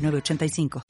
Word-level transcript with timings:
906985. 0.00 0.82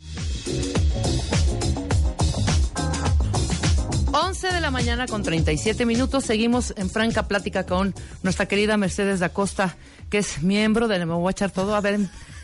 11 4.12 4.52
de 4.52 4.60
la 4.60 4.70
mañana 4.70 5.06
con 5.06 5.22
37 5.22 5.86
minutos. 5.86 6.24
Seguimos 6.24 6.74
en 6.76 6.90
franca 6.90 7.28
plática 7.28 7.64
con 7.64 7.94
nuestra 8.22 8.46
querida 8.46 8.76
Mercedes 8.76 9.20
da 9.20 9.28
Costa, 9.28 9.76
que 10.08 10.18
es 10.18 10.42
miembro 10.42 10.88
de 10.88 10.98
Me 11.06 11.14
voy 11.14 11.28
a 11.28 11.30
echar 11.30 11.52
todo. 11.52 11.76
A 11.76 11.80
ver, 11.80 12.00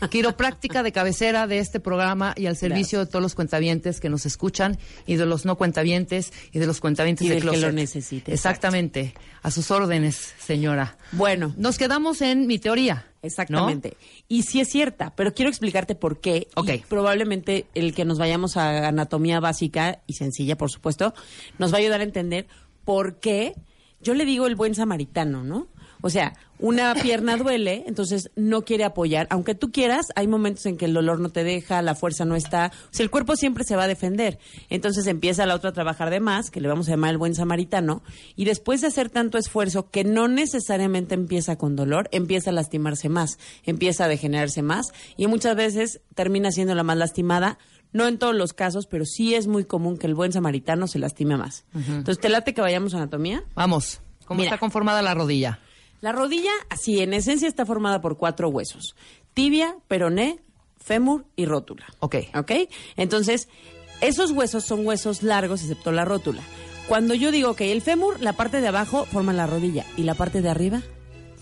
quiropráctica 0.09 0.81
de 0.81 0.93
cabecera 0.93 1.45
de 1.45 1.59
este 1.59 1.79
programa 1.81 2.33
y 2.37 2.45
al 2.45 2.55
servicio 2.55 2.99
de 2.99 3.05
todos 3.07 3.21
los 3.21 3.35
cuentavientes 3.35 3.99
que 3.99 4.09
nos 4.09 4.25
escuchan 4.25 4.77
y 5.05 5.17
de 5.17 5.25
los 5.25 5.45
no 5.45 5.57
cuentavientes 5.57 6.31
y 6.53 6.59
de 6.59 6.67
los 6.67 6.79
cuentavientes 6.79 7.25
Y 7.25 7.29
de 7.29 7.35
del 7.35 7.43
que 7.43 7.49
closet. 7.49 7.63
lo 7.67 7.71
necesite, 7.73 8.33
Exactamente. 8.33 9.13
A 9.43 9.51
sus 9.51 9.69
órdenes, 9.71 10.33
señora. 10.39 10.97
Bueno, 11.11 11.53
Nos 11.57 11.77
quedamos 11.77 12.21
en 12.21 12.47
mi 12.47 12.59
teoría. 12.59 13.05
¿No? 13.49 13.57
Exactamente. 13.59 13.97
Y 14.27 14.43
sí 14.43 14.59
es 14.59 14.69
cierta, 14.69 15.13
pero 15.15 15.33
quiero 15.33 15.49
explicarte 15.49 15.95
por 15.95 16.19
qué. 16.19 16.47
Ok. 16.55 16.69
Y 16.69 16.77
probablemente 16.79 17.67
el 17.73 17.93
que 17.93 18.05
nos 18.05 18.17
vayamos 18.17 18.57
a 18.57 18.87
anatomía 18.87 19.39
básica 19.39 20.01
y 20.07 20.13
sencilla, 20.13 20.57
por 20.57 20.71
supuesto, 20.71 21.13
nos 21.57 21.71
va 21.71 21.77
a 21.77 21.79
ayudar 21.79 22.01
a 22.01 22.03
entender 22.03 22.47
por 22.85 23.19
qué 23.19 23.53
yo 24.01 24.13
le 24.13 24.25
digo 24.25 24.47
el 24.47 24.55
buen 24.55 24.75
samaritano, 24.75 25.43
¿no? 25.43 25.67
O 26.01 26.09
sea, 26.09 26.33
una 26.59 26.95
pierna 26.95 27.37
duele, 27.37 27.83
entonces 27.87 28.31
no 28.35 28.63
quiere 28.63 28.83
apoyar. 28.83 29.27
Aunque 29.29 29.55
tú 29.55 29.71
quieras, 29.71 30.07
hay 30.15 30.27
momentos 30.27 30.65
en 30.65 30.77
que 30.77 30.85
el 30.85 30.93
dolor 30.93 31.19
no 31.19 31.29
te 31.29 31.43
deja, 31.43 31.81
la 31.81 31.95
fuerza 31.95 32.25
no 32.25 32.35
está. 32.35 32.71
O 32.85 32.93
sea, 32.93 33.03
el 33.03 33.09
cuerpo 33.09 33.35
siempre 33.35 33.63
se 33.63 33.75
va 33.75 33.83
a 33.83 33.87
defender. 33.87 34.39
Entonces 34.69 35.05
empieza 35.07 35.45
la 35.45 35.55
otra 35.55 35.69
a 35.69 35.73
trabajar 35.73 36.09
de 36.09 36.19
más, 36.19 36.49
que 36.49 36.61
le 36.61 36.67
vamos 36.67 36.87
a 36.87 36.91
llamar 36.91 37.11
el 37.11 37.17
buen 37.17 37.35
samaritano. 37.35 38.03
Y 38.35 38.45
después 38.45 38.81
de 38.81 38.87
hacer 38.87 39.09
tanto 39.09 39.37
esfuerzo, 39.37 39.89
que 39.89 40.03
no 40.03 40.27
necesariamente 40.27 41.15
empieza 41.15 41.57
con 41.57 41.75
dolor, 41.75 42.09
empieza 42.11 42.49
a 42.49 42.53
lastimarse 42.53 43.09
más, 43.09 43.37
empieza 43.63 44.05
a 44.05 44.07
degenerarse 44.07 44.61
más. 44.61 44.93
Y 45.15 45.27
muchas 45.27 45.55
veces 45.55 46.01
termina 46.15 46.51
siendo 46.51 46.73
la 46.75 46.83
más 46.83 46.97
lastimada. 46.97 47.57
No 47.93 48.07
en 48.07 48.17
todos 48.17 48.35
los 48.35 48.53
casos, 48.53 48.85
pero 48.85 49.05
sí 49.05 49.33
es 49.33 49.47
muy 49.47 49.63
común 49.63 49.97
que 49.97 50.07
el 50.07 50.13
buen 50.13 50.33
samaritano 50.33 50.87
se 50.87 50.99
lastime 50.99 51.37
más. 51.37 51.65
Entonces, 51.73 52.19
¿te 52.19 52.27
late 52.27 52.53
que 52.53 52.59
vayamos 52.59 52.93
a 52.93 52.97
anatomía? 52.97 53.43
Vamos. 53.55 54.01
¿Cómo 54.25 54.39
Mira. 54.39 54.49
está 54.49 54.59
conformada 54.59 55.01
la 55.01 55.13
rodilla? 55.13 55.59
La 56.01 56.11
rodilla, 56.11 56.51
así, 56.69 57.01
en 57.01 57.13
esencia 57.13 57.47
está 57.47 57.65
formada 57.65 58.01
por 58.01 58.17
cuatro 58.17 58.49
huesos. 58.49 58.95
Tibia, 59.33 59.75
peroné, 59.87 60.39
fémur 60.77 61.25
y 61.35 61.45
rótula. 61.45 61.85
Ok. 61.99 62.15
¿Ok? 62.35 62.51
Entonces, 62.95 63.47
esos 64.01 64.31
huesos 64.31 64.63
son 64.63 64.85
huesos 64.85 65.23
largos, 65.23 65.61
excepto 65.61 65.91
la 65.91 66.05
rótula. 66.05 66.41
Cuando 66.87 67.13
yo 67.13 67.31
digo 67.31 67.55
que 67.55 67.71
el 67.71 67.81
fémur, 67.81 68.21
la 68.21 68.33
parte 68.33 68.61
de 68.61 68.67
abajo 68.67 69.05
forma 69.05 69.33
la 69.33 69.47
rodilla 69.47 69.85
y 69.97 70.03
la 70.03 70.13
parte 70.13 70.41
de 70.41 70.49
arriba 70.49 70.81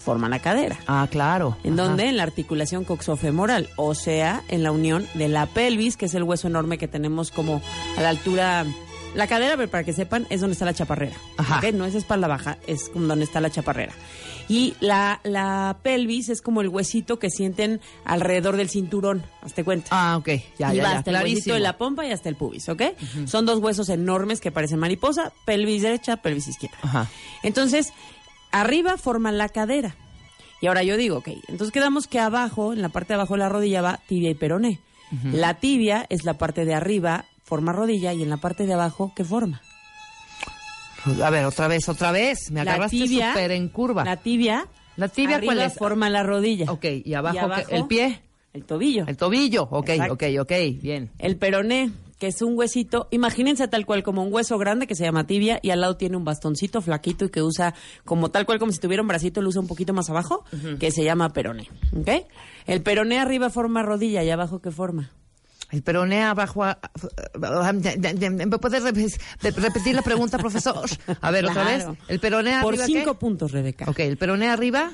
forma 0.06 0.30
la 0.30 0.40
cadera. 0.40 0.78
Ah, 0.88 1.08
claro. 1.10 1.58
¿En 1.64 1.74
Ajá. 1.74 1.88
dónde? 1.88 2.08
En 2.08 2.18
la 2.18 2.24
articulación 2.24 2.86
coxofemoral, 2.86 3.70
o 3.76 3.96
sea, 3.96 4.44
en 4.48 4.62
la 4.62 4.72
unión 4.72 5.08
de 5.16 5.28
la 5.28 5.48
pelvis, 5.48 5.98
que 5.98 6.06
es 6.06 6.14
el 6.14 6.24
hueso 6.24 6.48
enorme 6.48 6.78
que 6.78 6.88
tenemos 6.88 7.32
como 7.32 7.62
a 7.98 8.02
la 8.02 8.10
altura... 8.10 8.66
La 9.16 9.28
cadera, 9.28 9.56
pero 9.58 9.70
para 9.70 9.84
que 9.84 9.94
sepan, 9.94 10.28
es 10.30 10.42
donde 10.42 10.54
está 10.54 10.66
la 10.66 10.74
chaparrera. 10.74 11.16
Ajá. 11.38 11.62
No 11.72 11.86
es 11.86 11.96
espalda 11.96 12.28
baja, 12.28 12.58
es 12.68 12.92
donde 12.94 13.24
está 13.24 13.40
la 13.42 13.50
chaparrera. 13.50 13.94
Y 14.48 14.76
la, 14.80 15.22
la 15.24 15.78
pelvis 15.82 16.30
es 16.30 16.42
como 16.42 16.62
el 16.62 16.68
huesito 16.68 17.18
que 17.18 17.30
sienten 17.32 17.82
alrededor 18.04 18.58
del 18.58 18.70
cinturón, 18.70 19.24
hazte 19.42 19.64
cuenta. 19.64 19.88
Ah, 19.92 20.18
ok. 20.18 20.28
Ya, 20.60 20.74
y 20.74 20.78
ya, 20.78 20.84
va 20.84 20.92
ya. 20.92 20.98
hasta 21.00 21.12
el 21.12 21.16
huesito 21.16 21.30
Clarísimo. 21.32 21.54
de 21.56 21.60
la 21.62 21.78
pompa 21.78 22.06
y 22.06 22.12
hasta 22.12 22.30
el 22.30 22.36
pubis, 22.36 22.70
¿ok? 22.70 22.82
Son 23.26 23.46
dos 23.46 23.60
huesos 23.60 23.90
enormes 23.90 24.42
que 24.42 24.52
parecen 24.52 24.78
mariposa, 24.80 25.32
pelvis 25.46 25.82
derecha, 25.82 26.18
pelvis 26.18 26.48
izquierda. 26.48 26.78
Ajá. 26.84 27.08
Entonces, 27.42 27.94
arriba 28.52 28.98
forman 28.98 29.38
la 29.38 29.50
cadera. 29.50 29.96
Y 30.62 30.68
ahora 30.68 30.84
yo 30.84 30.98
digo, 30.98 31.18
ok, 31.18 31.30
entonces 31.48 31.72
quedamos 31.72 32.08
que 32.08 32.20
abajo, 32.20 32.74
en 32.74 32.82
la 32.82 32.90
parte 32.90 33.10
de 33.10 33.16
abajo 33.16 33.34
de 33.34 33.40
la 33.40 33.50
rodilla 33.50 33.82
va 33.82 34.00
tibia 34.08 34.30
y 34.30 34.36
peroné. 34.36 34.80
La 35.32 35.54
tibia 35.56 36.06
es 36.10 36.26
la 36.26 36.38
parte 36.38 36.66
de 36.66 36.74
arriba, 36.74 37.26
forma 37.46 37.72
rodilla, 37.72 38.12
y 38.14 38.22
en 38.24 38.30
la 38.30 38.38
parte 38.38 38.66
de 38.66 38.74
abajo, 38.74 39.14
¿qué 39.16 39.24
forma? 39.24 39.62
A 41.24 41.30
ver, 41.30 41.46
otra 41.46 41.68
vez, 41.68 41.88
otra 41.88 42.12
vez. 42.12 42.50
Me 42.52 42.64
La 42.66 42.72
agarraste 42.72 42.98
tibia- 42.98 43.34
en 43.54 43.70
curva. 43.70 44.04
La 44.04 44.18
tibia, 44.18 44.68
¿La 44.98 45.08
tibia 45.08 45.36
arriba 45.38 45.54
cuál 45.54 45.66
es? 45.68 45.76
forma 45.78 46.10
la 46.10 46.24
rodilla. 46.24 46.72
Ok, 46.72 46.86
y 47.06 47.14
abajo, 47.14 47.48
¿qué? 47.68 47.76
¿el 47.76 47.86
pie? 47.88 48.22
El 48.54 48.64
tobillo. 48.66 49.06
El 49.08 49.16
tobillo. 49.18 49.64
Ok, 49.70 49.90
Exacto. 49.90 50.14
ok, 50.16 50.24
ok. 50.42 50.52
Bien. 50.82 51.12
El 51.20 51.38
peroné, 51.38 51.92
que 52.18 52.28
es 52.28 52.42
un 52.42 52.58
huesito, 52.58 53.08
imagínense 53.12 53.68
tal 53.68 53.86
cual 53.86 54.02
como 54.02 54.24
un 54.24 54.34
hueso 54.34 54.58
grande 54.58 54.88
que 54.88 54.96
se 54.96 55.04
llama 55.04 55.28
tibia 55.28 55.60
y 55.62 55.70
al 55.72 55.82
lado 55.82 55.98
tiene 55.98 56.16
un 56.18 56.24
bastoncito 56.24 56.82
flaquito 56.82 57.26
y 57.26 57.30
que 57.30 57.44
usa 57.44 57.76
como 58.06 58.32
tal 58.32 58.46
cual 58.48 58.58
como 58.58 58.72
si 58.72 58.80
tuviera 58.80 59.02
un 59.04 59.08
bracito, 59.10 59.42
lo 59.42 59.50
usa 59.50 59.62
un 59.62 59.68
poquito 59.68 59.94
más 59.94 60.10
abajo, 60.10 60.46
que 60.80 60.90
se 60.90 61.04
llama 61.04 61.34
peroné. 61.34 61.68
¿Ok? 61.96 62.10
El 62.66 62.82
peroné 62.82 63.20
arriba 63.20 63.50
forma 63.52 63.84
rodilla 63.84 64.24
y 64.24 64.30
abajo 64.32 64.60
¿qué 64.62 64.72
forma? 64.72 65.12
El 65.76 65.84
peroné 65.84 66.24
abajo. 66.24 66.64
a- 66.64 66.80
¿Me 67.38 68.58
puedes 68.58 68.84
rep- 68.84 69.56
repetir 69.56 69.94
la 69.96 70.02
pregunta, 70.02 70.38
profesor? 70.38 70.90
A 71.22 71.32
ver, 71.32 71.46
otra 71.46 71.64
vez. 71.66 71.84
Claro. 71.84 71.98
El 72.08 72.20
peroné 72.20 72.60
Por 72.62 72.78
cinco 72.78 73.14
¿qué? 73.14 73.20
puntos, 73.20 73.52
Rebeca. 73.52 73.86
Ok, 73.90 74.00
el 74.00 74.18
peroné 74.18 74.50
arriba, 74.50 74.92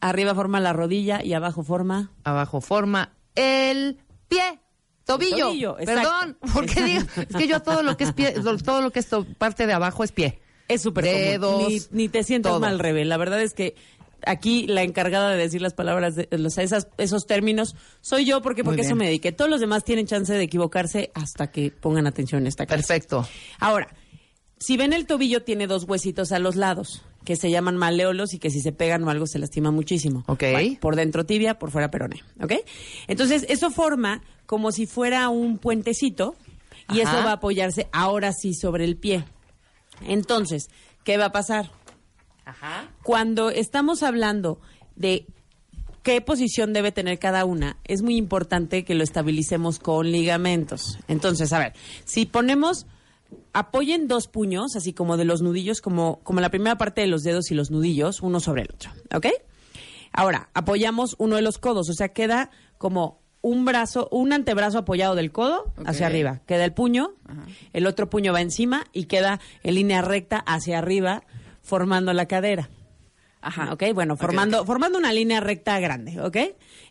Arriba 0.00 0.34
forma 0.34 0.58
la 0.58 0.72
rodilla 0.72 1.22
y 1.22 1.32
abajo 1.32 1.62
forma 1.62 2.10
abajo 2.24 2.60
forma 2.60 3.12
el 3.36 3.98
pie. 4.26 4.58
Tobillo. 5.04 5.46
tobillo. 5.48 5.76
Perdón, 5.84 6.38
porque 6.54 6.82
digo, 6.84 7.04
es 7.16 7.36
que 7.36 7.46
yo 7.46 7.60
todo 7.60 7.82
lo 7.82 7.96
que 7.96 8.04
es 8.04 8.12
pie, 8.12 8.34
todo 8.64 8.80
lo 8.80 8.90
que 8.90 8.98
es 9.00 9.08
parte 9.38 9.66
de 9.66 9.72
abajo 9.74 10.02
es 10.02 10.10
pie. 10.12 10.40
Es 10.66 10.82
súper 10.82 11.04
Dedos, 11.04 11.52
común. 11.54 11.68
Ni, 11.68 12.02
ni 12.04 12.08
te 12.08 12.24
sientas 12.24 12.50
todo. 12.50 12.60
mal, 12.60 12.78
Rebe. 12.78 13.04
La 13.04 13.16
verdad 13.16 13.40
es 13.42 13.52
que 13.54 13.76
aquí 14.26 14.66
la 14.66 14.82
encargada 14.82 15.30
de 15.30 15.36
decir 15.36 15.62
las 15.62 15.74
palabras, 15.74 16.14
de, 16.14 16.28
los, 16.32 16.58
esas, 16.58 16.88
esos 16.98 17.26
términos, 17.26 17.76
soy 18.00 18.24
yo 18.24 18.42
porque, 18.42 18.64
porque 18.64 18.82
eso 18.82 18.94
me 18.94 19.06
dediqué. 19.06 19.32
Todos 19.32 19.50
los 19.50 19.60
demás 19.60 19.84
tienen 19.84 20.06
chance 20.06 20.32
de 20.32 20.42
equivocarse 20.42 21.10
hasta 21.14 21.50
que 21.50 21.70
pongan 21.70 22.06
atención 22.06 22.42
en 22.42 22.46
esta 22.46 22.66
clase. 22.66 22.82
Perfecto. 22.82 23.26
Ahora, 23.58 23.88
si 24.58 24.76
ven 24.76 24.92
el 24.92 25.06
tobillo 25.06 25.42
tiene 25.42 25.66
dos 25.66 25.84
huesitos 25.88 26.30
a 26.32 26.38
los 26.38 26.56
lados 26.56 27.02
que 27.24 27.36
se 27.36 27.50
llaman 27.50 27.76
maleolos 27.76 28.34
y 28.34 28.38
que 28.38 28.50
si 28.50 28.60
se 28.60 28.72
pegan 28.72 29.04
o 29.04 29.10
algo 29.10 29.26
se 29.26 29.38
lastima 29.38 29.70
muchísimo. 29.70 30.24
Ok. 30.26 30.44
Bueno, 30.52 30.78
por 30.80 30.96
dentro 30.96 31.26
tibia, 31.26 31.58
por 31.58 31.70
fuera 31.70 31.90
peroné, 31.90 32.22
¿ok? 32.40 32.52
Entonces, 33.08 33.44
eso 33.48 33.70
forma 33.70 34.22
como 34.46 34.72
si 34.72 34.86
fuera 34.86 35.28
un 35.28 35.58
puentecito 35.58 36.36
y 36.92 37.00
Ajá. 37.00 37.10
eso 37.10 37.24
va 37.24 37.30
a 37.30 37.34
apoyarse 37.34 37.88
ahora 37.92 38.32
sí 38.32 38.54
sobre 38.54 38.84
el 38.84 38.96
pie. 38.96 39.24
Entonces, 40.06 40.70
¿qué 41.04 41.16
va 41.16 41.26
a 41.26 41.32
pasar? 41.32 41.70
Ajá. 42.44 42.88
Cuando 43.02 43.50
estamos 43.50 44.02
hablando 44.02 44.60
de 44.96 45.26
qué 46.02 46.20
posición 46.20 46.72
debe 46.72 46.92
tener 46.92 47.18
cada 47.18 47.44
una, 47.44 47.76
es 47.84 48.02
muy 48.02 48.16
importante 48.16 48.84
que 48.84 48.94
lo 48.94 49.04
estabilicemos 49.04 49.78
con 49.78 50.10
ligamentos. 50.10 50.98
Entonces, 51.08 51.52
a 51.52 51.58
ver, 51.58 51.72
si 52.04 52.26
ponemos, 52.26 52.86
apoyen 53.52 54.08
dos 54.08 54.28
puños, 54.28 54.76
así 54.76 54.92
como 54.92 55.16
de 55.16 55.24
los 55.24 55.42
nudillos, 55.42 55.80
como, 55.80 56.20
como 56.22 56.40
la 56.40 56.50
primera 56.50 56.76
parte 56.76 57.00
de 57.00 57.06
los 57.06 57.22
dedos 57.22 57.50
y 57.50 57.54
los 57.54 57.70
nudillos, 57.70 58.20
uno 58.20 58.40
sobre 58.40 58.62
el 58.62 58.70
otro, 58.74 58.90
¿ok? 59.14 59.26
Ahora, 60.12 60.50
apoyamos 60.54 61.14
uno 61.18 61.36
de 61.36 61.42
los 61.42 61.58
codos, 61.58 61.88
o 61.88 61.94
sea, 61.94 62.08
queda 62.08 62.50
como 62.78 63.22
un 63.40 63.64
brazo, 63.64 64.08
un 64.12 64.32
antebrazo 64.32 64.78
apoyado 64.78 65.14
del 65.14 65.32
codo 65.32 65.72
hacia 65.84 66.06
arriba. 66.06 66.42
Queda 66.46 66.64
el 66.64 66.72
puño, 66.72 67.14
el 67.72 67.86
otro 67.86 68.08
puño 68.08 68.32
va 68.32 68.40
encima 68.40 68.84
y 68.92 69.04
queda 69.04 69.40
en 69.62 69.74
línea 69.74 70.00
recta 70.00 70.38
hacia 70.38 70.78
arriba, 70.78 71.24
formando 71.62 72.12
la 72.12 72.26
cadera. 72.26 72.68
Ajá, 73.40 73.72
ok, 73.72 73.82
bueno, 73.92 74.16
formando, 74.16 74.64
formando 74.64 74.98
una 74.98 75.12
línea 75.12 75.40
recta 75.40 75.80
grande, 75.80 76.20
¿ok? 76.20 76.36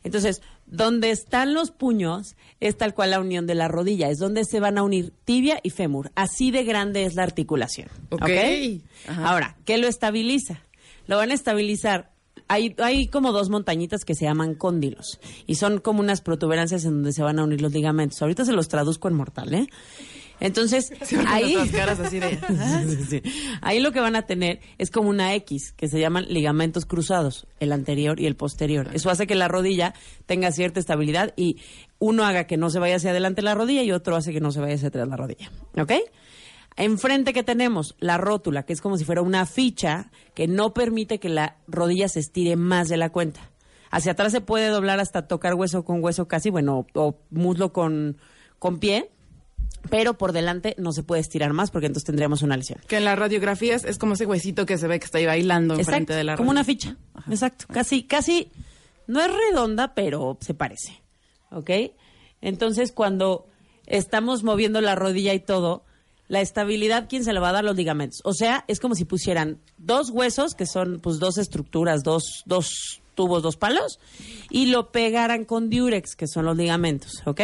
Entonces, 0.04 0.42
donde 0.66 1.10
están 1.10 1.54
los 1.54 1.72
puños 1.72 2.36
es 2.60 2.78
tal 2.78 2.94
cual 2.94 3.12
la 3.12 3.22
unión 3.22 3.48
de 3.48 3.56
la 3.56 3.70
rodilla, 3.70 4.10
es 4.10 4.20
donde 4.20 4.44
se 4.44 4.60
van 4.60 4.78
a 4.78 4.84
unir 4.84 5.14
tibia 5.24 5.62
y 5.64 5.70
fémur. 5.70 6.12
Así 6.14 6.52
de 6.52 6.66
grande 6.66 7.06
es 7.06 7.16
la 7.16 7.24
articulación. 7.24 7.88
Ok. 8.10 8.24
¿ok? 8.24 8.82
Ahora, 9.20 9.56
¿qué 9.64 9.78
lo 9.78 9.88
estabiliza? 9.88 10.62
Lo 11.08 11.16
van 11.18 11.32
a 11.32 11.34
estabilizar. 11.34 12.12
Hay, 12.50 12.76
hay 12.80 13.08
como 13.08 13.32
dos 13.32 13.50
montañitas 13.50 14.04
que 14.04 14.14
se 14.14 14.26
llaman 14.26 14.56
cóndilos 14.56 15.22
y 15.48 15.56
son 15.56 15.80
como 15.80 16.02
unas 16.02 16.20
protuberancias 16.20 16.84
en 16.84 16.96
donde 16.96 17.14
se 17.14 17.24
van 17.24 17.40
a 17.40 17.46
unir 17.46 17.62
los 17.62 17.72
ligamentos. 17.72 18.22
Ahorita 18.22 18.44
se 18.44 18.52
los 18.52 18.68
traduzco 18.68 19.08
en 19.08 19.14
mortal, 19.14 19.54
¿eh? 19.54 19.68
Entonces, 20.42 20.92
ahí, 21.28 21.56
ahí 23.62 23.80
lo 23.80 23.92
que 23.92 24.00
van 24.00 24.16
a 24.16 24.24
tener 24.24 24.60
es 24.80 24.90
como 24.90 25.10
una 25.10 25.34
X, 25.36 25.72
que 25.72 25.88
se 25.88 26.00
llaman 26.00 26.26
ligamentos 26.28 26.86
cruzados, 26.86 27.48
el 27.60 27.72
anterior 27.72 28.20
y 28.20 28.26
el 28.26 28.36
posterior. 28.36 28.90
Eso 28.94 29.10
hace 29.10 29.28
que 29.28 29.36
la 29.36 29.48
rodilla 29.48 29.94
tenga 30.26 30.52
cierta 30.52 30.80
estabilidad 30.80 31.34
y 31.38 31.58
uno 32.00 32.26
haga 32.26 32.48
que 32.48 32.58
no 32.58 32.72
se 32.72 32.80
vaya 32.80 32.96
hacia 32.96 33.12
adelante 33.12 33.44
la 33.44 33.54
rodilla 33.54 33.84
y 33.84 33.92
otro 33.92 34.16
hace 34.16 34.34
que 34.34 34.42
no 34.42 34.52
se 34.52 34.60
vaya 34.60 34.74
hacia 34.74 34.88
atrás 34.88 35.08
la 35.08 35.16
rodilla. 35.16 35.52
¿Ok? 35.78 35.94
Enfrente 36.76 37.34
que 37.34 37.44
tenemos 37.44 37.96
la 38.00 38.18
rótula, 38.18 38.64
que 38.64 38.74
es 38.74 38.82
como 38.82 38.98
si 38.98 39.06
fuera 39.06 39.22
una 39.22 39.46
ficha 39.46 40.10
que 40.34 40.48
no 40.48 40.74
permite 40.74 41.20
que 41.20 41.30
la 41.30 41.58
rodilla 41.68 42.08
se 42.08 42.20
estire 42.20 42.56
más 42.56 42.90
de 42.90 42.98
la 42.98 43.12
cuenta. 43.12 43.52
Hacia 43.92 44.14
atrás 44.14 44.32
se 44.32 44.42
puede 44.42 44.70
doblar 44.70 45.00
hasta 45.00 45.28
tocar 45.28 45.54
hueso 45.54 45.86
con 45.86 46.04
hueso 46.04 46.28
casi, 46.28 46.50
bueno, 46.50 46.88
o 46.96 47.20
muslo 47.30 47.74
con, 47.74 48.18
con 48.58 48.80
pie, 48.80 49.12
pero 49.90 50.18
por 50.18 50.32
delante 50.32 50.76
no 50.78 50.92
se 50.92 51.04
puede 51.04 51.22
estirar 51.22 51.54
más 51.54 51.72
porque 51.72 51.88
entonces 51.88 52.06
tendríamos 52.06 52.42
una 52.42 52.58
lesión. 52.58 52.80
Que 52.88 52.98
en 52.98 53.06
las 53.06 53.18
radiografías 53.18 53.84
es 53.84 53.98
como 53.98 54.14
ese 54.14 54.26
huesito 54.26 54.66
que 54.66 54.78
se 54.78 54.88
ve 54.88 55.00
que 55.00 55.06
está 55.06 55.18
ahí 55.18 55.26
bailando 55.26 55.76
enfrente 55.76 56.14
de 56.14 56.24
la 56.24 56.38
como 56.38 56.52
una 56.52 56.64
ficha. 56.64 56.98
Exacto, 57.30 57.66
casi 57.72 58.04
casi 58.04 58.52
no 59.08 59.20
es 59.22 59.30
redonda, 59.32 59.94
pero 59.94 60.38
se 60.42 60.54
parece. 60.54 61.02
¿Ok? 61.52 61.70
Entonces, 62.42 62.92
cuando 62.92 63.48
estamos 63.86 64.44
moviendo 64.44 64.80
la 64.82 64.96
rodilla 64.96 65.34
y 65.34 65.40
todo, 65.40 65.84
la 66.28 66.40
estabilidad, 66.40 67.08
¿quién 67.10 67.26
se 67.26 67.34
le 67.34 67.42
va 67.42 67.50
a 67.50 67.52
dar 67.54 67.64
los 67.66 67.76
ligamentos? 67.76 68.22
O 68.24 68.34
sea, 68.34 68.64
es 68.70 68.80
como 68.80 68.96
si 68.96 69.04
pusieran 69.04 69.60
dos 69.78 70.10
huesos, 70.10 70.56
que 70.56 70.66
son 70.66 71.02
pues 71.02 71.20
dos 71.20 71.38
estructuras, 71.38 72.04
dos, 72.04 72.44
dos 72.46 73.01
tubos, 73.22 73.44
dos 73.44 73.56
palos, 73.56 74.00
y 74.50 74.66
lo 74.66 74.92
pegaran 74.92 75.46
con 75.46 75.70
diurex, 75.70 76.16
que 76.16 76.26
son 76.28 76.46
los 76.46 76.58
ligamentos, 76.58 77.22
¿ok? 77.26 77.42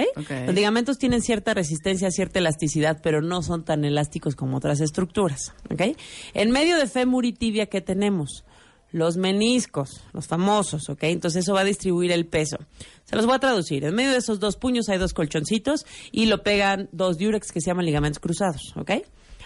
Los 0.48 0.56
ligamentos 0.56 0.98
tienen 0.98 1.22
cierta 1.22 1.54
resistencia, 1.54 2.10
cierta 2.10 2.40
elasticidad, 2.40 3.00
pero 3.04 3.22
no 3.22 3.44
son 3.44 3.64
tan 3.64 3.86
elásticos 3.86 4.36
como 4.36 4.58
otras 4.58 4.80
estructuras, 4.80 5.54
¿ok? 5.72 5.96
En 6.34 6.50
medio 6.50 6.78
de 6.78 6.88
fémur 6.88 7.26
y 7.26 7.34
tibia, 7.34 7.68
¿qué 7.68 7.80
tenemos? 7.80 8.44
Los 8.92 9.18
meniscos, 9.18 10.02
los 10.14 10.26
famosos, 10.26 10.90
¿ok? 10.90 11.04
Entonces 11.04 11.44
eso 11.44 11.54
va 11.54 11.60
a 11.60 11.66
distribuir 11.66 12.12
el 12.12 12.26
peso. 12.26 12.58
Se 13.04 13.16
los 13.16 13.28
voy 13.28 13.36
a 13.36 13.40
traducir. 13.40 13.84
En 13.86 13.94
medio 13.94 14.12
de 14.12 14.18
esos 14.18 14.40
dos 14.40 14.56
puños 14.56 14.90
hay 14.90 14.98
dos 14.98 15.14
colchoncitos 15.14 15.86
y 16.12 16.26
lo 16.26 16.42
pegan 16.42 16.90
dos 16.92 17.20
diurex 17.20 17.52
que 17.52 17.62
se 17.62 17.68
llaman 17.68 17.86
ligamentos 17.86 18.20
cruzados, 18.20 18.74
¿ok? 18.76 18.92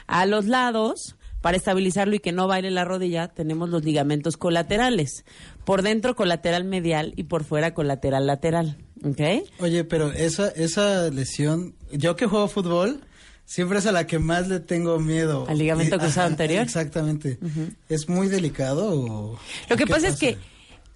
A 0.08 0.26
los 0.26 0.46
lados 0.46 1.18
para 1.42 1.58
estabilizarlo 1.58 2.16
y 2.16 2.20
que 2.20 2.32
no 2.32 2.48
baile 2.48 2.72
la 2.72 2.86
rodilla, 2.86 3.28
tenemos 3.28 3.70
los 3.70 3.84
ligamentos 3.84 4.38
colaterales. 4.38 5.26
Por 5.66 5.82
dentro 5.82 6.16
colateral 6.16 6.64
medial 6.64 7.14
y 7.16 7.24
por 7.24 7.44
fuera 7.44 7.74
colateral 7.74 8.28
lateral. 8.28 8.78
¿Ok? 9.04 9.20
Oye, 9.60 9.84
pero 9.84 10.12
esa, 10.12 10.50
esa 10.50 11.10
lesión, 11.10 11.76
yo 11.92 12.16
que 12.16 12.28
juego 12.28 12.48
fútbol, 12.48 13.02
siempre 13.46 13.80
es 13.80 13.86
a 13.88 13.92
la 13.92 14.06
que 14.06 14.20
más 14.20 14.48
le 14.48 14.60
tengo 14.60 15.00
miedo. 15.00 15.46
¿Al 15.50 15.58
ligamento 15.58 15.98
cruzado 15.98 16.28
anterior? 16.28 16.64
Exactamente. 16.64 17.40
¿Es 17.90 18.08
muy 18.08 18.28
delicado 18.28 18.94
o...? 18.94 19.40
Lo 19.70 19.76
que 19.76 19.88
pasa 19.88 20.08
es 20.08 20.20
que 20.20 20.38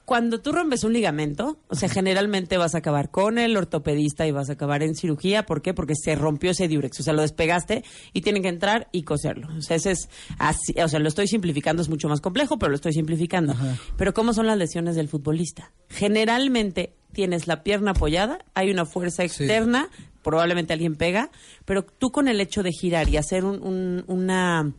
cuando 0.05 0.39
tú 0.39 0.51
rompes 0.51 0.83
un 0.83 0.93
ligamento, 0.93 1.57
o 1.67 1.75
sea, 1.75 1.89
generalmente 1.89 2.57
vas 2.57 2.75
a 2.75 2.77
acabar 2.77 3.09
con 3.09 3.39
el 3.39 3.57
ortopedista 3.57 4.27
y 4.27 4.31
vas 4.31 4.49
a 4.49 4.53
acabar 4.53 4.83
en 4.83 4.95
cirugía. 4.95 5.45
¿Por 5.45 5.63
qué? 5.63 5.73
Porque 5.73 5.93
se 5.95 6.15
rompió 6.15 6.51
ese 6.51 6.67
diurex. 6.67 6.99
O 6.99 7.03
sea, 7.03 7.13
lo 7.13 7.23
despegaste 7.23 7.83
y 8.13 8.21
tienen 8.21 8.43
que 8.43 8.49
entrar 8.49 8.87
y 8.91 9.03
coserlo. 9.03 9.49
O 9.57 9.61
sea, 9.61 9.77
ese 9.77 9.91
es 9.91 10.09
así. 10.37 10.73
O 10.79 10.87
sea, 10.87 10.99
lo 10.99 11.07
estoy 11.07 11.27
simplificando, 11.27 11.81
es 11.81 11.89
mucho 11.89 12.07
más 12.07 12.21
complejo, 12.21 12.59
pero 12.59 12.69
lo 12.69 12.75
estoy 12.75 12.93
simplificando. 12.93 13.55
Pero 13.97 14.13
¿cómo 14.13 14.33
son 14.33 14.45
las 14.45 14.57
lesiones 14.57 14.95
del 14.95 15.07
futbolista? 15.07 15.71
Generalmente 15.89 16.93
tienes 17.11 17.47
la 17.47 17.63
pierna 17.63 17.91
apoyada, 17.91 18.39
hay 18.53 18.69
una 18.69 18.85
fuerza 18.85 19.23
externa, 19.23 19.89
probablemente 20.21 20.73
alguien 20.73 20.95
pega, 20.95 21.31
pero 21.63 21.83
tú 21.85 22.11
con 22.11 22.27
el 22.27 22.41
hecho 22.41 22.61
de 22.61 22.71
girar 22.71 23.09
y 23.09 23.17
hacer 23.17 23.45
un, 23.45 24.03
una 24.07 24.73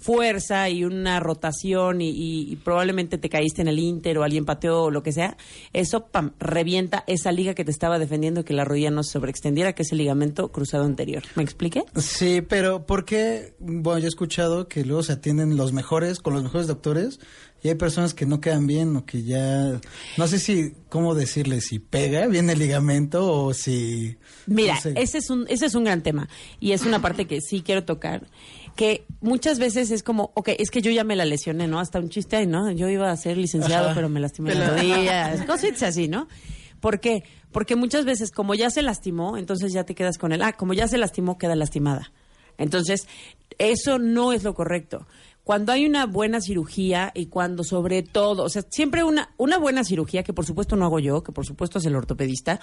fuerza 0.00 0.68
y 0.70 0.84
una 0.84 1.20
rotación 1.20 2.00
y, 2.00 2.56
probablemente 2.64 3.18
te 3.18 3.28
caíste 3.28 3.62
en 3.62 3.68
el 3.68 3.78
Inter 3.78 4.18
o 4.18 4.24
alguien 4.24 4.44
pateó 4.44 4.84
o 4.84 4.90
lo 4.90 5.02
que 5.02 5.12
sea, 5.12 5.36
eso 5.72 6.06
pam, 6.06 6.32
revienta 6.38 7.04
esa 7.06 7.32
liga 7.32 7.54
que 7.54 7.64
te 7.64 7.70
estaba 7.70 7.98
defendiendo 7.98 8.44
que 8.44 8.54
la 8.54 8.64
rodilla 8.64 8.90
no 8.90 9.02
se 9.02 9.12
sobreextendiera, 9.12 9.74
que 9.74 9.82
es 9.82 9.92
el 9.92 9.98
ligamento 9.98 10.50
cruzado 10.50 10.84
anterior. 10.84 11.22
¿Me 11.36 11.42
expliqué? 11.42 11.84
Sí, 11.96 12.40
pero 12.40 12.86
¿por 12.86 13.04
qué? 13.04 13.54
Bueno, 13.58 13.98
yo 13.98 14.06
he 14.06 14.08
escuchado 14.08 14.68
que 14.68 14.84
luego 14.84 15.02
se 15.02 15.12
atienden 15.12 15.56
los 15.56 15.72
mejores, 15.72 16.20
con 16.20 16.34
los 16.34 16.42
mejores 16.42 16.66
doctores, 16.66 17.20
y 17.62 17.68
hay 17.68 17.74
personas 17.74 18.14
que 18.14 18.26
no 18.26 18.40
quedan 18.40 18.66
bien 18.66 18.96
o 18.96 19.04
que 19.04 19.22
ya 19.22 19.80
no 20.16 20.26
sé 20.26 20.38
si 20.38 20.72
cómo 20.88 21.14
decirle 21.14 21.60
si 21.60 21.78
pega 21.78 22.26
bien 22.26 22.48
el 22.48 22.58
ligamento 22.58 23.30
o 23.30 23.52
si 23.52 24.16
mira 24.46 24.78
ese 24.94 25.18
es 25.18 25.30
un 25.30 25.46
ese 25.48 25.66
es 25.66 25.74
un 25.74 25.84
gran 25.84 26.02
tema 26.02 26.28
y 26.58 26.72
es 26.72 26.86
una 26.86 27.02
parte 27.02 27.26
que 27.26 27.40
sí 27.40 27.62
quiero 27.62 27.84
tocar 27.84 28.26
que 28.80 29.04
muchas 29.20 29.58
veces 29.58 29.90
es 29.90 30.02
como, 30.02 30.32
ok, 30.32 30.52
es 30.58 30.70
que 30.70 30.80
yo 30.80 30.90
ya 30.90 31.04
me 31.04 31.14
la 31.14 31.26
lesioné, 31.26 31.68
¿no? 31.68 31.80
Hasta 31.80 31.98
un 31.98 32.08
chiste 32.08 32.36
ahí, 32.36 32.46
¿no? 32.46 32.70
Yo 32.70 32.88
iba 32.88 33.10
a 33.10 33.16
ser 33.18 33.36
licenciado, 33.36 33.90
pero 33.94 34.08
me 34.08 34.20
lastimé 34.20 34.54
la 34.54 34.70
rodilla, 34.70 35.44
cositas 35.46 35.82
así, 35.82 36.08
¿no? 36.08 36.28
¿Por 36.80 36.98
qué? 36.98 37.24
Porque 37.52 37.76
muchas 37.76 38.06
veces, 38.06 38.30
como 38.30 38.54
ya 38.54 38.70
se 38.70 38.80
lastimó, 38.80 39.36
entonces 39.36 39.74
ya 39.74 39.84
te 39.84 39.94
quedas 39.94 40.16
con 40.16 40.32
el, 40.32 40.40
ah, 40.40 40.54
como 40.54 40.72
ya 40.72 40.88
se 40.88 40.96
lastimó, 40.96 41.36
queda 41.36 41.56
lastimada. 41.56 42.10
Entonces, 42.56 43.06
eso 43.58 43.98
no 43.98 44.32
es 44.32 44.44
lo 44.44 44.54
correcto. 44.54 45.06
Cuando 45.44 45.72
hay 45.72 45.84
una 45.84 46.06
buena 46.06 46.40
cirugía 46.40 47.12
y 47.14 47.26
cuando 47.26 47.64
sobre 47.64 48.02
todo, 48.02 48.44
o 48.44 48.48
sea, 48.48 48.62
siempre 48.70 49.04
una, 49.04 49.34
una 49.36 49.58
buena 49.58 49.84
cirugía, 49.84 50.22
que 50.22 50.32
por 50.32 50.46
supuesto 50.46 50.76
no 50.76 50.86
hago 50.86 51.00
yo, 51.00 51.22
que 51.22 51.32
por 51.32 51.44
supuesto 51.44 51.80
es 51.80 51.84
el 51.84 51.96
ortopedista, 51.96 52.60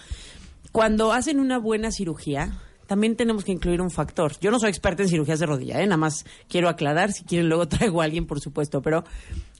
cuando 0.71 1.11
hacen 1.11 1.39
una 1.39 1.59
buena 1.59 1.91
cirugía, 1.91 2.59
también 2.87 3.15
tenemos 3.15 3.43
que 3.43 3.51
incluir 3.51 3.81
un 3.81 3.91
factor. 3.91 4.33
Yo 4.39 4.49
no 4.49 4.59
soy 4.59 4.69
experta 4.69 5.03
en 5.03 5.09
cirugías 5.09 5.39
de 5.39 5.45
rodilla, 5.45 5.81
¿eh? 5.81 5.85
nada 5.85 5.97
más 5.97 6.25
quiero 6.47 6.69
aclarar, 6.69 7.11
si 7.11 7.23
quieren 7.23 7.49
luego 7.49 7.67
traigo 7.69 8.01
a 8.01 8.05
alguien, 8.05 8.25
por 8.25 8.39
supuesto, 8.39 8.81
pero 8.81 9.03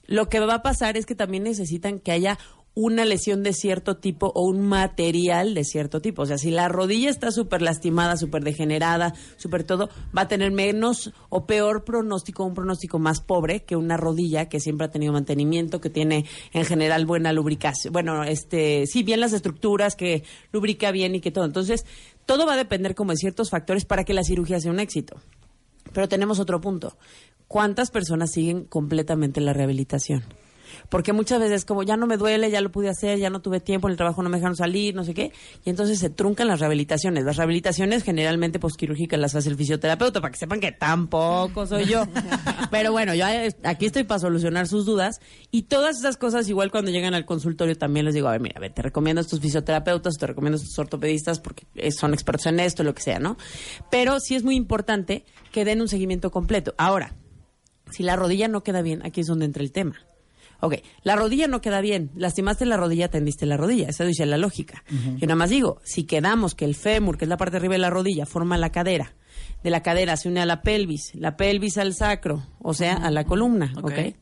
lo 0.06 0.28
que 0.28 0.40
va 0.40 0.54
a 0.54 0.62
pasar 0.62 0.96
es 0.96 1.06
que 1.06 1.14
también 1.14 1.44
necesitan 1.44 1.98
que 1.98 2.12
haya 2.12 2.38
una 2.74 3.04
lesión 3.04 3.42
de 3.42 3.52
cierto 3.52 3.96
tipo 3.96 4.30
o 4.34 4.42
un 4.42 4.60
material 4.60 5.54
de 5.54 5.64
cierto 5.64 6.00
tipo. 6.00 6.22
O 6.22 6.26
sea, 6.26 6.38
si 6.38 6.50
la 6.50 6.68
rodilla 6.68 7.10
está 7.10 7.32
súper 7.32 7.60
lastimada, 7.60 8.16
súper 8.16 8.44
degenerada, 8.44 9.14
súper 9.36 9.64
todo, 9.64 9.88
va 10.16 10.22
a 10.22 10.28
tener 10.28 10.52
menos 10.52 11.12
o 11.28 11.44
peor 11.44 11.84
pronóstico, 11.84 12.44
un 12.44 12.54
pronóstico 12.54 12.98
más 12.98 13.20
pobre 13.20 13.64
que 13.64 13.74
una 13.74 13.96
rodilla 13.96 14.48
que 14.48 14.60
siempre 14.60 14.86
ha 14.86 14.90
tenido 14.90 15.12
mantenimiento, 15.12 15.80
que 15.80 15.90
tiene 15.90 16.24
en 16.52 16.64
general 16.64 17.04
buena 17.04 17.32
lubricación. 17.32 17.92
Bueno, 17.92 18.22
este, 18.22 18.86
sí, 18.86 19.02
bien 19.02 19.20
las 19.20 19.32
estructuras, 19.32 19.96
que 19.96 20.22
lubrica 20.52 20.92
bien 20.92 21.16
y 21.16 21.20
que 21.20 21.32
todo. 21.32 21.44
Entonces, 21.44 21.84
todo 22.26 22.46
va 22.46 22.54
a 22.54 22.58
depender 22.58 22.94
como 22.94 23.10
de 23.10 23.16
ciertos 23.16 23.50
factores 23.50 23.84
para 23.84 24.04
que 24.04 24.14
la 24.14 24.22
cirugía 24.22 24.60
sea 24.60 24.70
un 24.70 24.80
éxito. 24.80 25.16
Pero 25.92 26.08
tenemos 26.08 26.38
otro 26.38 26.60
punto. 26.60 26.96
¿Cuántas 27.48 27.90
personas 27.90 28.30
siguen 28.30 28.64
completamente 28.64 29.40
la 29.40 29.52
rehabilitación? 29.52 30.22
Porque 30.88 31.12
muchas 31.12 31.40
veces 31.40 31.64
como 31.64 31.82
ya 31.82 31.96
no 31.96 32.06
me 32.06 32.16
duele, 32.16 32.50
ya 32.50 32.60
lo 32.60 32.70
pude 32.70 32.88
hacer, 32.88 33.18
ya 33.18 33.30
no 33.30 33.40
tuve 33.40 33.60
tiempo, 33.60 33.88
en 33.88 33.92
el 33.92 33.96
trabajo 33.96 34.22
no 34.22 34.28
me 34.28 34.38
dejaron 34.38 34.56
salir, 34.56 34.94
no 34.94 35.04
sé 35.04 35.14
qué, 35.14 35.32
y 35.64 35.70
entonces 35.70 35.98
se 35.98 36.10
truncan 36.10 36.48
las 36.48 36.60
rehabilitaciones. 36.60 37.24
Las 37.24 37.36
rehabilitaciones 37.36 38.02
generalmente 38.02 38.58
posquirúrgicas 38.58 39.18
las 39.18 39.34
hace 39.34 39.48
el 39.48 39.56
fisioterapeuta, 39.56 40.20
para 40.20 40.32
que 40.32 40.38
sepan 40.38 40.60
que 40.60 40.72
tampoco 40.72 41.66
soy 41.66 41.86
yo. 41.86 42.04
Pero 42.70 42.92
bueno, 42.92 43.14
yo 43.14 43.24
aquí 43.64 43.86
estoy 43.86 44.04
para 44.04 44.18
solucionar 44.18 44.66
sus 44.66 44.84
dudas 44.84 45.20
y 45.50 45.62
todas 45.62 45.98
esas 45.98 46.16
cosas 46.16 46.48
igual 46.48 46.70
cuando 46.70 46.90
llegan 46.90 47.14
al 47.14 47.24
consultorio 47.24 47.76
también 47.76 48.06
les 48.06 48.14
digo, 48.14 48.28
a 48.28 48.32
ver, 48.32 48.40
mira, 48.40 48.54
a 48.56 48.60
ver, 48.60 48.72
te 48.72 48.82
recomiendo 48.82 49.20
a 49.20 49.22
estos 49.22 49.40
fisioterapeutas, 49.40 50.16
te 50.18 50.26
recomiendo 50.26 50.58
a 50.58 50.62
estos 50.62 50.78
ortopedistas 50.78 51.40
porque 51.40 51.66
son 51.90 52.14
expertos 52.14 52.46
en 52.46 52.60
esto, 52.60 52.82
lo 52.84 52.94
que 52.94 53.02
sea, 53.02 53.18
¿no? 53.18 53.36
Pero 53.90 54.20
sí 54.20 54.34
es 54.34 54.44
muy 54.44 54.56
importante 54.56 55.24
que 55.52 55.64
den 55.64 55.80
un 55.80 55.88
seguimiento 55.88 56.30
completo. 56.30 56.74
Ahora, 56.78 57.14
si 57.90 58.02
la 58.02 58.16
rodilla 58.16 58.48
no 58.48 58.62
queda 58.62 58.82
bien, 58.82 59.04
aquí 59.04 59.20
es 59.20 59.26
donde 59.26 59.46
entra 59.46 59.62
el 59.62 59.72
tema. 59.72 60.07
Ok, 60.60 60.74
la 61.02 61.14
rodilla 61.14 61.46
no 61.46 61.60
queda 61.60 61.80
bien. 61.80 62.10
Lastimaste 62.16 62.66
la 62.66 62.76
rodilla, 62.76 63.08
tendiste 63.08 63.46
la 63.46 63.56
rodilla. 63.56 63.88
Eso 63.88 64.04
dice 64.04 64.26
la 64.26 64.38
lógica. 64.38 64.82
Yo 64.90 65.26
nada 65.26 65.36
más 65.36 65.50
digo, 65.50 65.80
si 65.84 66.04
quedamos 66.04 66.54
que 66.54 66.64
el 66.64 66.74
fémur, 66.74 67.16
que 67.16 67.24
es 67.24 67.28
la 67.28 67.36
parte 67.36 67.52
de 67.52 67.58
arriba 67.58 67.74
de 67.74 67.78
la 67.78 67.90
rodilla, 67.90 68.26
forma 68.26 68.58
la 68.58 68.70
cadera, 68.70 69.14
de 69.62 69.70
la 69.70 69.82
cadera 69.82 70.16
se 70.16 70.28
une 70.28 70.40
a 70.40 70.46
la 70.46 70.62
pelvis, 70.62 71.14
la 71.14 71.36
pelvis 71.36 71.78
al 71.78 71.94
sacro, 71.94 72.44
o 72.60 72.74
sea, 72.74 72.94
a 72.94 73.10
la 73.10 73.24
columna, 73.24 73.72
¿ok? 73.76 73.84
okay 73.84 74.16